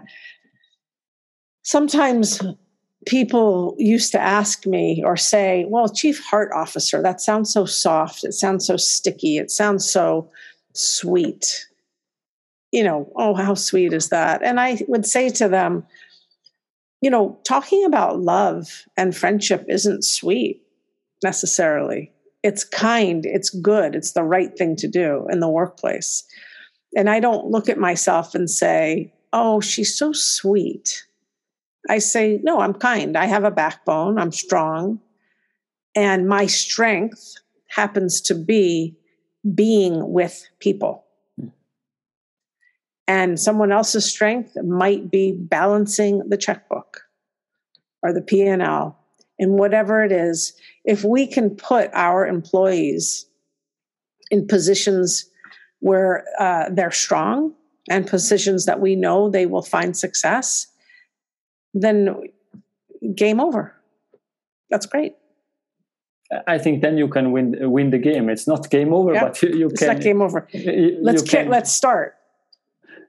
sometimes 1.63 2.41
people 3.05 3.75
used 3.77 4.11
to 4.11 4.19
ask 4.19 4.65
me 4.65 5.03
or 5.05 5.17
say, 5.17 5.65
"Well, 5.67 5.89
chief 5.89 6.23
heart 6.23 6.51
officer, 6.53 7.01
that 7.01 7.21
sounds 7.21 7.51
so 7.53 7.65
soft. 7.65 8.23
It 8.23 8.33
sounds 8.33 8.65
so 8.65 8.77
sticky. 8.77 9.37
It 9.37 9.51
sounds 9.51 9.89
so." 9.89 10.29
sweet. 10.75 11.67
You 12.71 12.83
know, 12.83 13.11
oh, 13.15 13.33
how 13.33 13.53
sweet 13.53 13.93
is 13.93 14.09
that? 14.09 14.43
And 14.43 14.59
I 14.59 14.83
would 14.87 15.05
say 15.05 15.29
to 15.29 15.47
them, 15.47 15.85
you 17.01 17.09
know, 17.09 17.39
talking 17.45 17.85
about 17.85 18.19
love 18.19 18.83
and 18.97 19.15
friendship 19.15 19.65
isn't 19.69 20.03
sweet 20.03 20.61
necessarily. 21.23 22.11
It's 22.43 22.63
kind, 22.63 23.25
it's 23.25 23.49
good, 23.49 23.95
it's 23.95 24.11
the 24.11 24.23
right 24.23 24.55
thing 24.57 24.75
to 24.77 24.87
do 24.87 25.25
in 25.31 25.39
the 25.39 25.49
workplace. 25.49 26.23
And 26.95 27.09
I 27.09 27.19
don't 27.19 27.47
look 27.47 27.69
at 27.69 27.77
myself 27.77 28.35
and 28.35 28.49
say, 28.49 29.13
oh, 29.33 29.59
she's 29.59 29.97
so 29.97 30.11
sweet. 30.13 31.05
I 31.89 31.99
say, 31.99 32.39
no, 32.43 32.59
I'm 32.59 32.73
kind. 32.73 33.17
I 33.17 33.25
have 33.25 33.43
a 33.43 33.51
backbone, 33.51 34.17
I'm 34.17 34.31
strong. 34.31 34.99
And 35.95 36.27
my 36.27 36.45
strength 36.45 37.35
happens 37.67 38.21
to 38.21 38.35
be 38.35 38.97
being 39.53 40.11
with 40.11 40.47
people. 40.59 41.05
And 43.07 43.39
someone 43.39 43.71
else's 43.71 44.05
strength 44.05 44.57
might 44.63 45.11
be 45.11 45.31
balancing 45.31 46.27
the 46.27 46.37
checkbook 46.37 47.01
or 48.01 48.11
the 48.11 48.21
P&L 48.21 48.97
and 49.37 49.51
whatever 49.53 50.03
it 50.03 50.11
is. 50.11 50.53
If 50.85 51.03
we 51.03 51.27
can 51.27 51.51
put 51.51 51.91
our 51.93 52.25
employees 52.25 53.27
in 54.31 54.47
positions 54.47 55.29
where 55.79 56.25
uh, 56.39 56.69
they're 56.71 56.91
strong 56.91 57.53
and 57.89 58.07
positions 58.07 58.65
that 58.65 58.79
we 58.79 58.95
know 58.95 59.29
they 59.29 59.45
will 59.45 59.61
find 59.61 59.95
success, 59.95 60.67
then 61.75 62.15
game 63.13 63.39
over. 63.39 63.75
That's 64.69 64.87
great. 64.87 65.13
I 66.47 66.57
think 66.57 66.81
then 66.81 66.97
you 66.97 67.07
can 67.07 67.31
win 67.31 67.55
win 67.71 67.91
the 67.91 67.99
game. 67.99 68.29
It's 68.29 68.47
not 68.47 68.69
game 68.71 68.93
over, 68.93 69.13
yeah. 69.13 69.25
but 69.25 69.41
you, 69.43 69.49
you 69.49 69.67
it's 69.67 69.79
can. 69.79 69.91
It's 69.91 69.97
not 69.99 70.03
game 70.03 70.21
over. 70.21 70.47
You, 70.51 70.97
let's 71.01 71.21
you 71.21 71.27
can, 71.27 71.49
let's 71.49 71.71
start. 71.71 72.15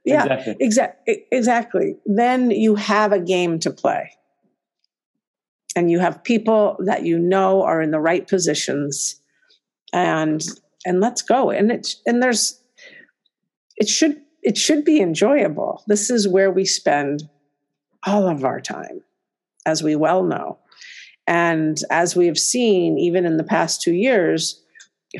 Yeah, 0.05 0.23
exactly. 0.23 0.55
exactly. 0.59 1.25
Exactly. 1.31 1.95
Then 2.05 2.51
you 2.51 2.75
have 2.75 3.11
a 3.11 3.19
game 3.19 3.57
to 3.59 3.71
play, 3.71 4.11
and 5.75 5.89
you 5.89 5.99
have 5.99 6.23
people 6.23 6.77
that 6.85 7.05
you 7.05 7.17
know 7.17 7.63
are 7.63 7.81
in 7.81 7.89
the 7.89 7.99
right 7.99 8.27
positions, 8.27 9.19
and 9.91 10.45
and 10.85 11.01
let's 11.01 11.23
go. 11.23 11.49
And 11.49 11.71
it's 11.71 12.01
and 12.05 12.21
there's 12.21 12.61
it 13.77 13.89
should 13.89 14.21
it 14.43 14.57
should 14.57 14.85
be 14.85 15.01
enjoyable. 15.01 15.83
This 15.87 16.11
is 16.11 16.27
where 16.27 16.51
we 16.51 16.65
spend 16.65 17.27
all 18.07 18.27
of 18.27 18.43
our 18.43 18.61
time, 18.61 19.01
as 19.65 19.83
we 19.83 19.95
well 19.95 20.23
know. 20.23 20.57
And 21.27 21.77
as 21.91 22.15
we 22.15 22.25
have 22.27 22.37
seen, 22.39 22.97
even 22.97 23.25
in 23.25 23.37
the 23.37 23.43
past 23.43 23.81
two 23.81 23.93
years, 23.93 24.63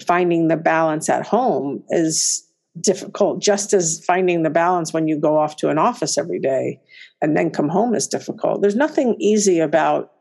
finding 0.06 0.48
the 0.48 0.56
balance 0.58 1.10
at 1.10 1.28
home 1.28 1.84
is 1.90 2.48
difficult, 2.80 3.42
just 3.42 3.74
as 3.74 4.04
finding 4.06 4.44
the 4.44 4.50
balance 4.50 4.94
when 4.94 5.08
you 5.08 5.20
go 5.20 5.38
off 5.38 5.58
to 5.58 5.70
an 5.70 5.78
office 5.78 6.18
every 6.18 6.40
day 6.40 6.80
and 7.22 7.36
then 7.36 7.50
come 7.50 7.70
home 7.70 7.94
is 7.94 8.08
difficult. 8.08 8.62
There's 8.62 8.76
nothing 8.76 9.16
easy 9.20 9.60
about 9.60 10.14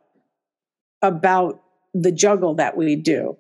about 1.03 1.63
the 1.95 2.11
juggle 2.11 2.55
that 2.55 2.77
we 2.77 2.97
do. 2.97 3.37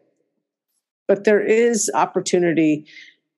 But 1.08 1.24
there 1.24 1.40
is 1.40 1.90
opportunity 1.94 2.86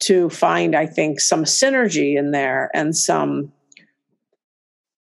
to 0.01 0.29
find, 0.29 0.75
I 0.75 0.87
think, 0.87 1.21
some 1.21 1.45
synergy 1.45 2.17
in 2.17 2.33
there 2.33 2.71
and 2.75 2.97
some 2.97 3.53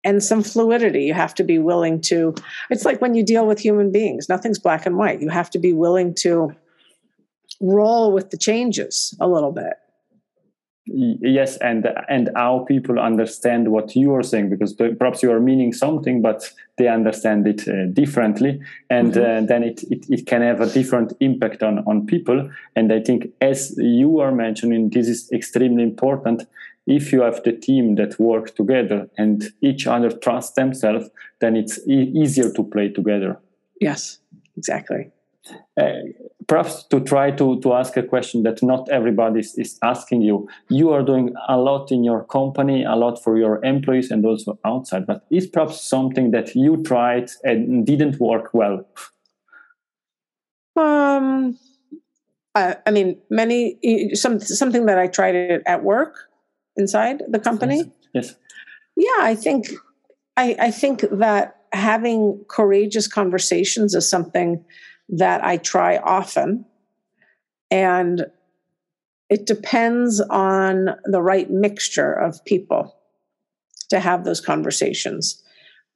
and 0.07 0.23
some 0.23 0.43
fluidity. 0.43 1.03
You 1.03 1.15
have 1.15 1.35
to 1.35 1.45
be 1.45 1.59
willing 1.59 2.01
to, 2.03 2.35
it's 2.71 2.85
like 2.85 3.03
when 3.03 3.15
you 3.15 3.25
deal 3.25 3.47
with 3.47 3.59
human 3.59 3.91
beings, 3.91 4.29
nothing's 4.29 4.59
black 4.59 4.87
and 4.87 4.97
white. 4.97 5.21
You 5.21 5.29
have 5.29 5.51
to 5.51 5.59
be 5.59 5.73
willing 5.73 6.15
to 6.27 6.55
roll 7.61 8.13
with 8.13 8.31
the 8.31 8.39
changes 8.39 9.17
a 9.21 9.27
little 9.27 9.53
bit. 9.53 9.75
Yes, 10.89 11.57
and 11.57 11.85
and 12.09 12.31
how 12.37 12.65
people 12.69 13.01
understand 13.01 13.73
what 13.73 13.97
you 13.97 14.15
are 14.15 14.23
saying 14.23 14.51
because 14.51 14.73
perhaps 14.73 15.21
you 15.21 15.33
are 15.33 15.41
meaning 15.41 15.73
something, 15.73 16.23
but 16.23 16.49
they 16.79 16.87
understand 16.87 17.45
it 17.49 17.67
uh, 17.67 17.87
differently, 17.93 18.61
and 18.89 19.13
mm-hmm. 19.15 19.45
uh, 19.45 19.47
then 19.49 19.65
it, 19.65 19.83
it 19.91 20.07
it 20.09 20.27
can 20.27 20.43
have 20.43 20.61
a 20.61 20.67
different 20.67 21.13
impact 21.19 21.65
on 21.65 21.81
on 21.89 22.07
people. 22.07 22.49
And 22.77 22.93
I 22.93 23.01
think, 23.01 23.33
as 23.41 23.75
you 23.79 24.21
are 24.21 24.31
mentioning, 24.31 24.91
this 24.91 25.09
is 25.09 25.29
extremely 25.33 25.83
important 25.83 26.47
if 26.87 27.13
you 27.13 27.23
have 27.23 27.43
the 27.43 27.53
team 27.53 27.97
that 27.97 28.19
work 28.19 28.55
together 28.55 29.09
and 29.19 29.45
each 29.61 29.87
other 29.87 30.11
trust 30.11 30.55
themselves, 30.55 31.11
then 31.41 31.57
it's 31.57 31.79
e- 31.87 32.13
easier 32.15 32.53
to 32.53 32.63
play 32.63 32.89
together. 32.89 33.39
Yes, 33.81 34.19
exactly. 34.57 35.11
Uh, 35.81 35.93
perhaps 36.49 36.85
to 36.85 37.01
try 37.01 37.31
to, 37.31 37.61
to 37.61 37.73
ask 37.73 37.97
a 37.97 38.03
question 38.03 38.43
that 38.43 38.63
not 38.63 38.89
everybody 38.89 39.41
is, 39.41 39.57
is 39.57 39.79
asking 39.83 40.23
you. 40.23 40.49
You 40.69 40.91
are 40.91 41.03
doing 41.03 41.35
a 41.49 41.57
lot 41.57 41.93
in 41.93 42.03
your 42.03 42.25
company, 42.25 42.85
a 42.85 42.97
lot 42.97 43.23
for 43.23 43.39
your 43.39 43.65
employees 43.65 44.11
and 44.11 44.25
also 44.25 44.59
outside, 44.65 45.07
but 45.07 45.25
is 45.31 45.47
perhaps 45.47 45.81
something 45.81 46.31
that 46.33 46.55
you 46.55 46.83
tried 46.83 47.31
and 47.45 47.87
didn't 47.87 48.19
work 48.21 48.51
well? 48.55 48.87
Um, 50.77 51.59
I, 52.55 52.77
I 52.87 52.91
mean, 52.91 53.19
many 53.31 54.15
some 54.15 54.41
something 54.41 54.87
that 54.87 54.99
I 54.99 55.07
tried 55.07 55.35
at 55.35 55.85
work 55.85 56.29
inside 56.77 57.23
the 57.29 57.39
company. 57.39 57.91
Yes. 58.13 58.35
Yeah, 58.97 59.19
I 59.19 59.35
think 59.35 59.71
I, 60.37 60.57
I 60.59 60.71
think 60.71 61.05
that 61.11 61.57
having 61.73 62.45
courageous 62.49 63.09
conversations 63.09 63.95
is 63.95 64.09
something 64.09 64.65
that 65.09 65.45
I 65.45 65.57
try 65.57 65.99
often. 65.99 66.65
And 67.71 68.27
it 69.29 69.47
depends 69.47 70.21
on 70.21 70.91
the 71.05 71.21
right 71.21 71.51
mixture 71.51 72.13
of 72.13 72.45
people 72.45 72.97
to 73.91 74.01
have 74.01 74.25
those 74.25 74.41
conversations. 74.41 75.43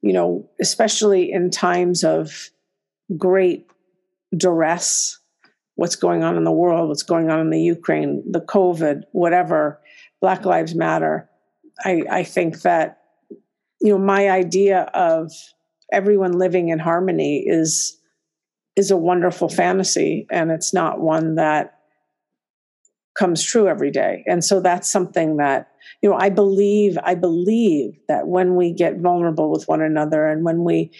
You 0.01 0.13
know, 0.13 0.49
especially 0.59 1.31
in 1.31 1.51
times 1.51 2.03
of 2.03 2.49
great 3.17 3.67
duress 4.35 5.19
what's 5.75 5.95
going 5.95 6.23
on 6.23 6.37
in 6.37 6.43
the 6.43 6.51
world, 6.51 6.89
what's 6.89 7.03
going 7.03 7.29
on 7.29 7.39
in 7.39 7.49
the 7.49 7.61
Ukraine, 7.61 8.23
the 8.29 8.41
COVID, 8.41 9.01
whatever, 9.13 9.79
Black 10.21 10.45
Lives 10.45 10.75
Matter. 10.75 11.29
I, 11.83 12.03
I 12.09 12.23
think 12.23 12.61
that, 12.61 12.99
you 13.81 13.89
know, 13.89 13.97
my 13.97 14.29
idea 14.29 14.83
of 14.93 15.31
everyone 15.91 16.33
living 16.33 16.69
in 16.69 16.79
harmony 16.79 17.43
is 17.45 17.97
is 18.77 18.89
a 18.89 18.97
wonderful 18.97 19.49
fantasy 19.49 20.25
and 20.31 20.49
it's 20.49 20.73
not 20.73 21.01
one 21.01 21.35
that 21.35 21.79
comes 23.17 23.43
true 23.43 23.67
every 23.67 23.91
day. 23.91 24.23
And 24.27 24.43
so 24.43 24.61
that's 24.61 24.89
something 24.89 25.37
that, 25.37 25.71
you 26.01 26.09
know, 26.09 26.15
I 26.15 26.29
believe, 26.29 26.97
I 27.03 27.15
believe 27.15 27.99
that 28.07 28.27
when 28.27 28.55
we 28.55 28.71
get 28.71 28.97
vulnerable 28.97 29.51
with 29.51 29.67
one 29.67 29.81
another 29.81 30.25
and 30.25 30.45
when 30.45 30.63
we 30.63 30.91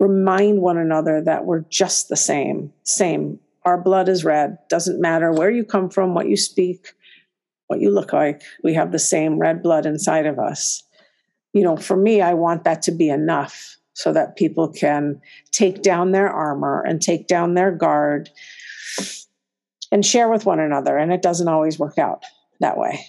remind 0.00 0.60
one 0.60 0.76
another 0.76 1.22
that 1.22 1.44
we're 1.44 1.64
just 1.70 2.08
the 2.08 2.16
same, 2.16 2.72
same, 2.82 3.38
our 3.64 3.80
blood 3.80 4.08
is 4.08 4.24
red, 4.24 4.58
doesn't 4.68 5.00
matter 5.00 5.30
where 5.30 5.50
you 5.50 5.64
come 5.64 5.88
from, 5.88 6.14
what 6.14 6.28
you 6.28 6.36
speak, 6.36 6.94
what 7.70 7.80
you 7.80 7.90
look 7.90 8.12
like, 8.12 8.42
we 8.64 8.74
have 8.74 8.90
the 8.90 8.98
same 8.98 9.38
red 9.38 9.62
blood 9.62 9.86
inside 9.86 10.26
of 10.26 10.40
us. 10.40 10.82
You 11.52 11.62
know, 11.62 11.76
for 11.76 11.96
me, 11.96 12.20
I 12.20 12.34
want 12.34 12.64
that 12.64 12.82
to 12.82 12.90
be 12.90 13.08
enough 13.08 13.76
so 13.92 14.12
that 14.12 14.34
people 14.34 14.68
can 14.68 15.20
take 15.52 15.82
down 15.82 16.10
their 16.10 16.28
armor 16.28 16.82
and 16.82 17.00
take 17.00 17.28
down 17.28 17.54
their 17.54 17.70
guard 17.70 18.28
and 19.92 20.04
share 20.04 20.28
with 20.28 20.46
one 20.46 20.58
another. 20.58 20.96
And 20.96 21.12
it 21.12 21.22
doesn't 21.22 21.46
always 21.46 21.78
work 21.78 21.96
out 21.96 22.24
that 22.58 22.76
way. 22.76 23.06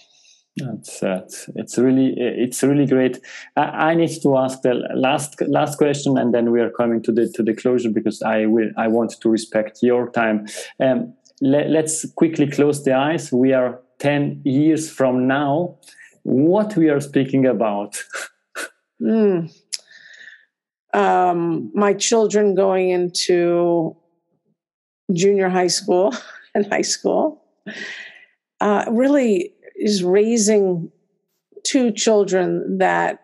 It's, 0.56 1.02
uh, 1.02 1.26
it's 1.56 1.78
really 1.78 2.12
it's 2.16 2.62
really 2.62 2.86
great. 2.86 3.18
I, 3.56 3.62
I, 3.62 3.94
need 3.94 4.10
to 4.22 4.36
ask 4.36 4.60
the 4.60 4.74
last 4.94 5.40
last 5.48 5.78
question, 5.78 6.18
and 6.18 6.34
then 6.34 6.52
we 6.52 6.60
are 6.60 6.68
coming 6.68 7.02
to 7.04 7.12
the 7.12 7.26
to 7.36 7.42
the 7.42 7.54
closure 7.54 7.88
because 7.88 8.20
I 8.20 8.44
will 8.44 8.68
I 8.76 8.88
want 8.88 9.18
to 9.18 9.30
respect 9.30 9.78
your 9.82 10.10
time. 10.10 10.46
Um, 10.78 11.14
let, 11.40 11.70
let's 11.70 12.04
quickly 12.12 12.50
close 12.50 12.84
the 12.84 12.92
eyes. 12.92 13.32
We 13.32 13.54
are 13.54 13.80
ten 14.02 14.42
years 14.44 14.90
from 14.90 15.28
now. 15.28 15.76
What 16.24 16.76
we 16.76 16.90
are 16.90 17.00
speaking 17.00 17.46
about? 17.46 18.02
mm. 19.00 19.48
um, 20.92 21.70
my 21.72 21.94
children 21.94 22.54
going 22.56 22.90
into 22.90 23.96
junior 25.12 25.48
high 25.48 25.68
school 25.68 26.12
and 26.54 26.66
high 26.66 26.82
school, 26.82 27.44
uh, 28.60 28.84
really 28.90 29.54
is 29.76 30.02
raising 30.02 30.90
two 31.64 31.92
children 31.92 32.78
that 32.78 33.20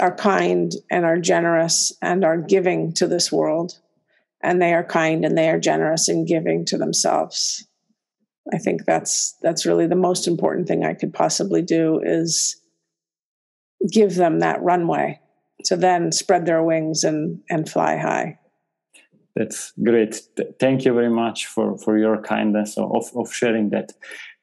are 0.00 0.14
kind 0.14 0.72
and 0.90 1.04
are 1.04 1.18
generous 1.18 1.92
and 2.02 2.24
are 2.24 2.36
giving 2.36 2.92
to 2.92 3.06
this 3.06 3.32
world. 3.32 3.78
And 4.42 4.62
they 4.62 4.72
are 4.72 4.84
kind 4.84 5.24
and 5.24 5.36
they 5.36 5.48
are 5.48 5.58
generous 5.58 6.08
in 6.08 6.24
giving 6.24 6.64
to 6.66 6.78
themselves. 6.78 7.67
I 8.52 8.58
think 8.58 8.84
that's 8.84 9.36
that's 9.42 9.66
really 9.66 9.86
the 9.86 9.96
most 9.96 10.26
important 10.26 10.68
thing 10.68 10.84
I 10.84 10.94
could 10.94 11.12
possibly 11.12 11.62
do 11.62 12.00
is 12.02 12.60
give 13.92 14.14
them 14.14 14.40
that 14.40 14.62
runway 14.62 15.20
to 15.64 15.76
then 15.76 16.12
spread 16.12 16.46
their 16.46 16.62
wings 16.62 17.04
and 17.04 17.40
and 17.50 17.68
fly 17.68 17.96
high 17.96 18.38
that's 19.38 19.72
great. 19.84 20.20
Thank 20.58 20.84
you 20.84 20.92
very 20.92 21.10
much 21.10 21.46
for, 21.46 21.78
for 21.78 21.96
your 21.96 22.20
kindness 22.20 22.76
of, 22.76 23.08
of 23.14 23.32
sharing 23.32 23.70
that. 23.70 23.92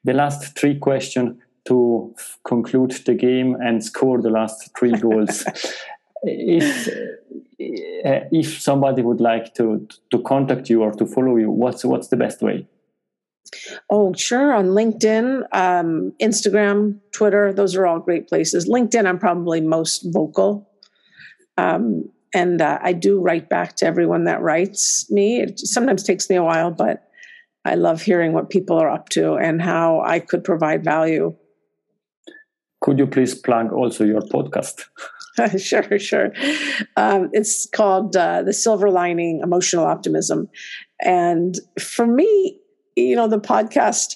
The 0.06 0.14
last 0.14 0.58
three 0.58 0.80
questions 0.80 1.38
to 1.66 2.16
conclude 2.46 2.92
the 3.06 3.14
game 3.14 3.58
and 3.60 3.84
score 3.84 4.22
the 4.22 4.30
last 4.30 4.70
three 4.80 4.94
goals. 4.94 5.44
if 6.24 6.88
uh, 6.88 8.28
if 8.32 8.62
somebody 8.62 9.02
would 9.02 9.20
like 9.20 9.54
to 9.56 9.88
to 10.12 10.22
contact 10.22 10.70
you 10.70 10.84
or 10.84 10.92
to 10.94 11.06
follow 11.06 11.36
you, 11.36 11.52
what's 11.52 11.84
what's 11.84 12.08
the 12.08 12.18
best 12.18 12.42
way? 12.42 12.68
Oh, 13.90 14.14
sure. 14.14 14.54
On 14.54 14.68
LinkedIn, 14.68 15.44
um, 15.52 16.14
Instagram, 16.22 17.00
Twitter, 17.12 17.54
those 17.54 17.76
are 17.76 17.86
all 17.86 18.00
great 18.00 18.28
places. 18.28 18.68
LinkedIn, 18.68 19.06
I'm 19.06 19.20
probably 19.20 19.62
most 19.62 20.06
vocal. 20.12 20.70
Um, 21.58 22.10
and 22.34 22.62
uh, 22.62 22.80
I 22.82 22.94
do 22.94 23.22
write 23.22 23.50
back 23.50 23.78
to 23.78 23.86
everyone 23.86 24.26
that 24.26 24.42
writes 24.42 25.10
me. 25.10 25.42
It 25.42 25.60
sometimes 25.60 26.04
takes 26.04 26.30
me 26.30 26.36
a 26.36 26.44
while, 26.44 26.72
but 26.72 27.10
I 27.64 27.76
love 27.76 28.02
hearing 28.02 28.34
what 28.34 28.50
people 28.50 28.78
are 28.78 28.90
up 28.90 29.10
to 29.10 29.36
and 29.36 29.62
how 29.62 30.02
I 30.02 30.20
could 30.20 30.44
provide 30.44 30.84
value. 30.84 31.36
Could 32.82 33.00
you 33.00 33.08
please 33.08 33.34
plug 33.34 33.72
also 33.72 34.04
your 34.04 34.22
podcast? 34.22 34.84
sure, 35.58 35.98
sure. 35.98 36.32
Um, 36.98 37.30
it's 37.34 37.68
called 37.68 38.16
uh, 38.16 38.44
The 38.44 38.54
Silver 38.54 38.90
Lining 38.90 39.40
Emotional 39.42 39.86
Optimism. 39.86 40.50
And 41.02 41.56
for 41.80 42.06
me, 42.06 42.60
you 42.96 43.16
know, 43.16 43.28
the 43.28 43.40
podcast, 43.40 44.16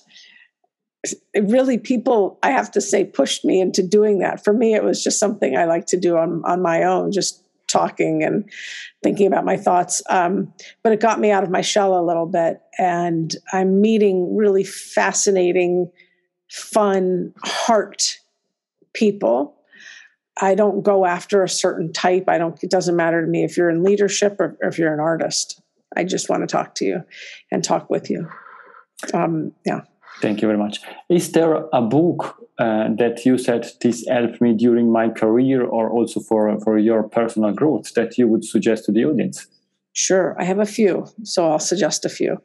really 1.36 1.78
people, 1.78 2.40
I 2.44 2.52
have 2.52 2.72
to 2.72 2.82
say, 2.82 3.06
pushed 3.06 3.46
me 3.46 3.62
into 3.62 3.84
doing 3.84 4.20
that. 4.20 4.44
For 4.44 4.54
me, 4.54 4.74
it 4.74 4.84
was 4.84 5.04
just 5.04 5.20
something 5.20 5.58
I 5.58 5.66
like 5.66 5.86
to 5.88 5.98
do 5.98 6.18
on, 6.18 6.42
on 6.46 6.62
my 6.62 6.84
own, 6.84 7.12
just 7.12 7.44
talking 7.68 8.24
and 8.24 8.50
thinking 9.04 9.28
about 9.28 9.46
my 9.46 9.56
thoughts. 9.56 10.02
Um, 10.10 10.52
but 10.84 10.92
it 10.92 11.00
got 11.00 11.20
me 11.20 11.32
out 11.32 11.44
of 11.44 11.50
my 11.50 11.62
shell 11.62 11.98
a 11.98 12.04
little 12.04 12.26
bit. 12.26 12.62
And 12.78 13.36
I'm 13.54 13.80
meeting 13.80 14.36
really 14.36 14.64
fascinating, 14.64 15.92
fun, 16.50 17.34
heart 17.44 18.18
people. 18.94 19.56
I 20.42 20.56
don't 20.56 20.84
go 20.84 21.06
after 21.06 21.44
a 21.44 21.50
certain 21.50 21.92
type. 21.94 22.26
I 22.28 22.38
don't, 22.38 22.62
it 22.64 22.72
doesn't 22.72 22.96
matter 22.96 23.22
to 23.22 23.28
me 23.28 23.44
if 23.44 23.58
you're 23.58 23.70
in 23.70 23.84
leadership 23.84 24.38
or, 24.40 24.58
or 24.62 24.70
if 24.70 24.80
you're 24.80 24.94
an 24.94 25.00
artist. 25.00 25.62
I 25.96 26.04
just 26.04 26.30
want 26.30 26.44
to 26.44 26.48
talk 26.48 26.76
to 26.76 26.86
you 26.86 27.04
and 27.52 27.64
talk 27.64 27.90
with 27.90 28.10
you. 28.10 28.28
Um, 29.14 29.54
yeah. 29.66 29.82
Thank 30.22 30.42
you 30.42 30.48
very 30.48 30.58
much. 30.58 30.82
Is 31.10 31.32
there 31.32 31.66
a 31.72 31.82
book 31.82 32.46
uh, 32.58 32.90
that 32.98 33.26
you 33.26 33.38
said 33.38 33.68
this 33.82 34.06
helped 34.08 34.42
me 34.42 34.54
during 34.54 34.92
my 34.92 35.10
career 35.10 35.64
or 35.64 35.90
also 35.90 36.20
for, 36.20 36.60
for 36.60 36.78
your 36.78 37.04
personal 37.04 37.54
growth 37.54 37.94
that 37.94 38.18
you 38.18 38.28
would 38.28 38.44
suggest 38.44 38.86
to 38.86 38.92
the 38.92 39.06
audience? 39.06 39.48
Sure, 39.94 40.36
I 40.40 40.44
have 40.44 40.60
a 40.60 40.66
few, 40.66 41.08
so 41.24 41.50
I'll 41.50 41.60
suggest 41.60 42.06
a 42.06 42.10
few. 42.10 42.42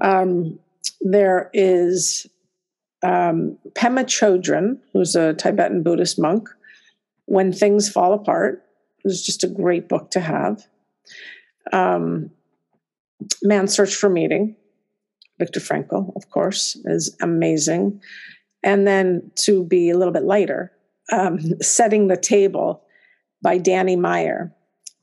Um, 0.00 0.58
there 1.00 1.50
is 1.52 2.26
um, 3.02 3.58
Pema 3.72 4.04
Chodron, 4.04 4.78
who's 4.92 5.14
a 5.14 5.34
Tibetan 5.34 5.82
Buddhist 5.82 6.18
monk. 6.18 6.48
When 7.26 7.52
Things 7.52 7.88
Fall 7.88 8.12
Apart 8.14 8.64
is 9.04 9.24
just 9.24 9.44
a 9.44 9.48
great 9.48 9.88
book 9.88 10.10
to 10.12 10.20
have. 10.20 10.66
Um, 11.72 12.30
Man's 13.42 13.74
Search 13.74 13.94
for 13.94 14.08
Meaning 14.08 14.56
Viktor 15.38 15.60
Frankl, 15.60 16.14
of 16.16 16.30
course, 16.30 16.76
is 16.84 17.16
amazing. 17.20 18.00
And 18.62 18.86
then 18.86 19.30
to 19.36 19.64
be 19.64 19.90
a 19.90 19.98
little 19.98 20.12
bit 20.12 20.24
lighter, 20.24 20.72
um, 21.12 21.40
Setting 21.60 22.08
the 22.08 22.16
Table 22.16 22.84
by 23.42 23.58
Danny 23.58 23.96
Meyer. 23.96 24.52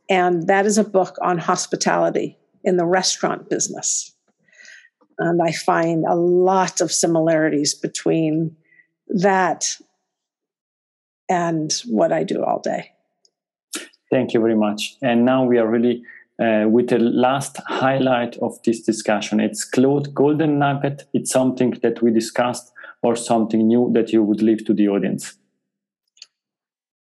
And 0.09 0.47
that 0.47 0.65
is 0.65 0.77
a 0.77 0.83
book 0.83 1.17
on 1.21 1.37
hospitality 1.37 2.37
in 2.63 2.77
the 2.77 2.85
restaurant 2.85 3.49
business. 3.49 4.13
And 5.17 5.41
I 5.41 5.51
find 5.51 6.05
a 6.07 6.15
lot 6.15 6.81
of 6.81 6.91
similarities 6.91 7.73
between 7.73 8.55
that 9.07 9.75
and 11.27 11.71
what 11.85 12.11
I 12.11 12.23
do 12.23 12.43
all 12.43 12.59
day. 12.59 12.91
Thank 14.09 14.33
you 14.33 14.39
very 14.39 14.55
much. 14.55 14.95
And 15.01 15.25
now 15.25 15.43
we 15.43 15.59
are 15.59 15.67
really 15.67 16.01
uh, 16.39 16.65
with 16.69 16.89
the 16.89 16.99
last 16.99 17.57
highlight 17.67 18.37
of 18.37 18.61
this 18.63 18.81
discussion. 18.81 19.39
It's 19.39 19.65
Claude 19.65 20.13
Golden 20.13 20.59
Nugget. 20.59 21.03
It's 21.13 21.31
something 21.31 21.71
that 21.81 22.01
we 22.01 22.11
discussed 22.11 22.71
or 23.01 23.15
something 23.15 23.67
new 23.67 23.91
that 23.93 24.11
you 24.13 24.23
would 24.23 24.41
leave 24.41 24.65
to 24.65 24.73
the 24.73 24.87
audience. 24.87 25.37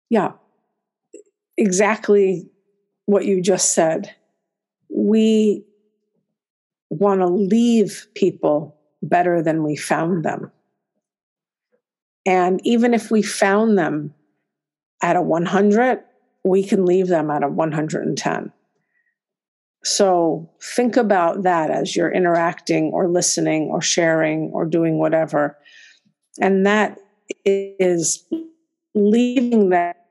Yeah, 0.09 0.33
exactly 1.57 2.49
what 3.05 3.25
you 3.25 3.41
just 3.41 3.73
said. 3.73 4.13
We 4.89 5.63
want 6.89 7.21
to 7.21 7.27
leave 7.27 8.07
people 8.15 8.75
better 9.01 9.41
than 9.41 9.63
we 9.63 9.75
found 9.75 10.25
them. 10.25 10.51
And 12.25 12.59
even 12.65 12.93
if 12.93 13.09
we 13.09 13.21
found 13.21 13.77
them 13.77 14.13
at 15.01 15.15
a 15.15 15.21
100, 15.21 16.03
we 16.43 16.63
can 16.63 16.85
leave 16.85 17.07
them 17.07 17.31
at 17.31 17.43
a 17.43 17.47
110. 17.47 18.51
So 19.83 20.49
think 20.61 20.95
about 20.95 21.43
that 21.43 21.71
as 21.71 21.95
you're 21.95 22.11
interacting 22.11 22.91
or 22.93 23.07
listening 23.07 23.69
or 23.69 23.81
sharing 23.81 24.51
or 24.53 24.65
doing 24.65 24.99
whatever. 24.99 25.57
And 26.39 26.65
that 26.65 26.99
is 27.45 28.23
leaving 28.93 29.69
that 29.69 30.05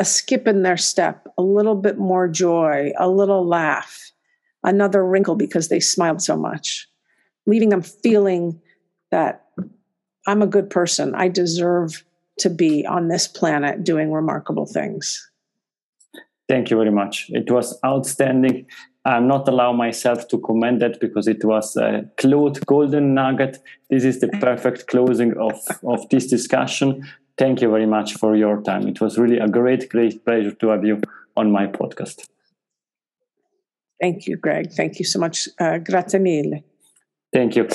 a 0.00 0.04
skip 0.04 0.48
in 0.48 0.62
their 0.62 0.78
step, 0.78 1.28
a 1.38 1.42
little 1.42 1.74
bit 1.74 1.98
more 1.98 2.26
joy, 2.26 2.90
a 2.98 3.08
little 3.08 3.46
laugh, 3.46 4.10
another 4.64 5.06
wrinkle 5.06 5.36
because 5.36 5.68
they 5.68 5.80
smiled 5.80 6.22
so 6.22 6.36
much, 6.36 6.88
leaving 7.46 7.68
them 7.68 7.82
feeling 7.82 8.60
that 9.10 9.44
I'm 10.26 10.42
a 10.42 10.46
good 10.46 10.70
person. 10.70 11.14
I 11.14 11.28
deserve 11.28 12.02
to 12.38 12.50
be 12.50 12.86
on 12.86 13.08
this 13.08 13.28
planet 13.28 13.84
doing 13.84 14.10
remarkable 14.10 14.66
things. 14.66 15.29
Thank 16.50 16.68
you 16.68 16.76
very 16.76 16.90
much. 16.90 17.30
It 17.30 17.48
was 17.48 17.78
outstanding. 17.86 18.66
I'm 19.04 19.28
not 19.28 19.46
allow 19.46 19.72
myself 19.72 20.26
to 20.30 20.38
comment 20.38 20.80
that 20.80 20.98
because 20.98 21.28
it 21.28 21.44
was 21.44 21.76
a 21.76 22.10
Claude 22.16 22.66
golden 22.66 23.14
nugget. 23.14 23.58
This 23.88 24.02
is 24.02 24.18
the 24.18 24.26
perfect 24.26 24.88
closing 24.88 25.36
of, 25.38 25.54
of 25.86 26.08
this 26.08 26.26
discussion. 26.26 27.08
Thank 27.38 27.62
you 27.62 27.70
very 27.70 27.86
much 27.86 28.14
for 28.14 28.34
your 28.34 28.60
time. 28.62 28.88
It 28.88 29.00
was 29.00 29.16
really 29.16 29.38
a 29.38 29.46
great, 29.46 29.88
great 29.88 30.24
pleasure 30.24 30.50
to 30.50 30.68
have 30.70 30.84
you 30.84 31.00
on 31.36 31.52
my 31.52 31.68
podcast. 31.68 32.26
Thank 34.00 34.26
you, 34.26 34.36
Greg. 34.36 34.72
Thank 34.72 34.98
you 34.98 35.04
so 35.04 35.20
much. 35.20 35.48
Uh, 35.56 35.78
grazie 35.78 36.18
mille. 36.18 36.64
Thank 37.32 37.54
you. 37.54 37.68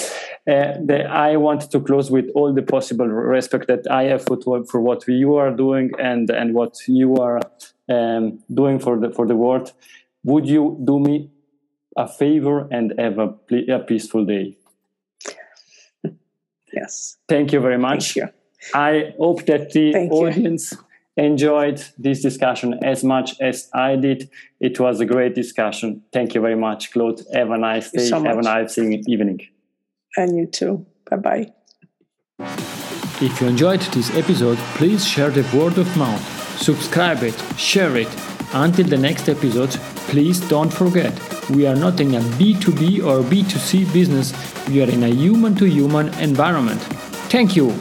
Uh, 0.47 0.73
the, 0.79 1.05
I 1.05 1.37
want 1.37 1.71
to 1.71 1.79
close 1.79 2.11
with 2.11 2.29
all 2.35 2.53
the 2.53 2.61
possible 2.61 3.07
respect 3.07 3.67
that 3.67 3.89
I 3.89 4.03
have 4.03 4.23
for, 4.23 4.37
for 4.65 4.79
what 4.79 5.07
you 5.07 5.35
are 5.35 5.49
doing 5.49 5.89
and, 5.97 6.29
and 6.29 6.53
what 6.53 6.75
you 6.87 7.15
are 7.15 7.41
um, 7.89 8.43
doing 8.53 8.79
for 8.79 8.99
the 8.99 9.09
for 9.09 9.25
the 9.25 9.35
world. 9.35 9.73
Would 10.23 10.47
you 10.47 10.79
do 10.83 10.99
me 10.99 11.31
a 11.97 12.07
favor 12.07 12.67
and 12.71 12.93
have 12.99 13.17
a, 13.19 13.33
a 13.71 13.79
peaceful 13.79 14.25
day? 14.25 14.57
Yes. 16.73 17.17
Thank 17.27 17.53
you 17.53 17.59
very 17.59 17.77
much. 17.77 18.15
You. 18.15 18.27
I 18.73 19.13
hope 19.17 19.45
that 19.45 19.71
the 19.71 19.93
Thank 19.93 20.11
audience 20.11 20.73
you. 20.73 21.23
enjoyed 21.23 21.83
this 21.97 22.21
discussion 22.21 22.79
as 22.83 23.03
much 23.03 23.39
as 23.39 23.69
I 23.73 23.95
did. 23.95 24.29
It 24.59 24.79
was 24.79 24.99
a 24.99 25.05
great 25.05 25.35
discussion. 25.35 26.03
Thank 26.11 26.35
you 26.35 26.41
very 26.41 26.55
much, 26.57 26.91
Claude. 26.91 27.21
Have 27.33 27.51
a 27.51 27.57
nice 27.57 27.91
day. 27.91 28.09
So 28.09 28.21
Have 28.23 28.37
a 28.37 28.41
nice 28.41 28.77
evening. 28.77 29.47
And 30.17 30.37
you 30.37 30.45
too. 30.45 30.85
Bye 31.09 31.17
bye. 31.17 31.53
If 33.21 33.39
you 33.39 33.47
enjoyed 33.47 33.81
this 33.93 34.13
episode, 34.15 34.57
please 34.75 35.07
share 35.07 35.29
the 35.29 35.45
word 35.57 35.77
of 35.77 35.95
mouth, 35.97 36.21
subscribe 36.61 37.23
it, 37.23 37.35
share 37.57 37.95
it. 37.95 38.09
Until 38.53 38.85
the 38.85 38.97
next 38.97 39.29
episode, 39.29 39.71
please 40.09 40.39
don't 40.49 40.71
forget 40.71 41.13
we 41.49 41.65
are 41.67 41.75
not 41.75 41.99
in 41.99 42.15
a 42.15 42.19
B2B 42.19 43.05
or 43.05 43.23
B2C 43.23 43.91
business, 43.93 44.33
we 44.67 44.81
are 44.81 44.89
in 44.89 45.03
a 45.03 45.09
human 45.09 45.55
to 45.55 45.65
human 45.65 46.13
environment. 46.19 46.81
Thank 47.29 47.55
you. 47.55 47.73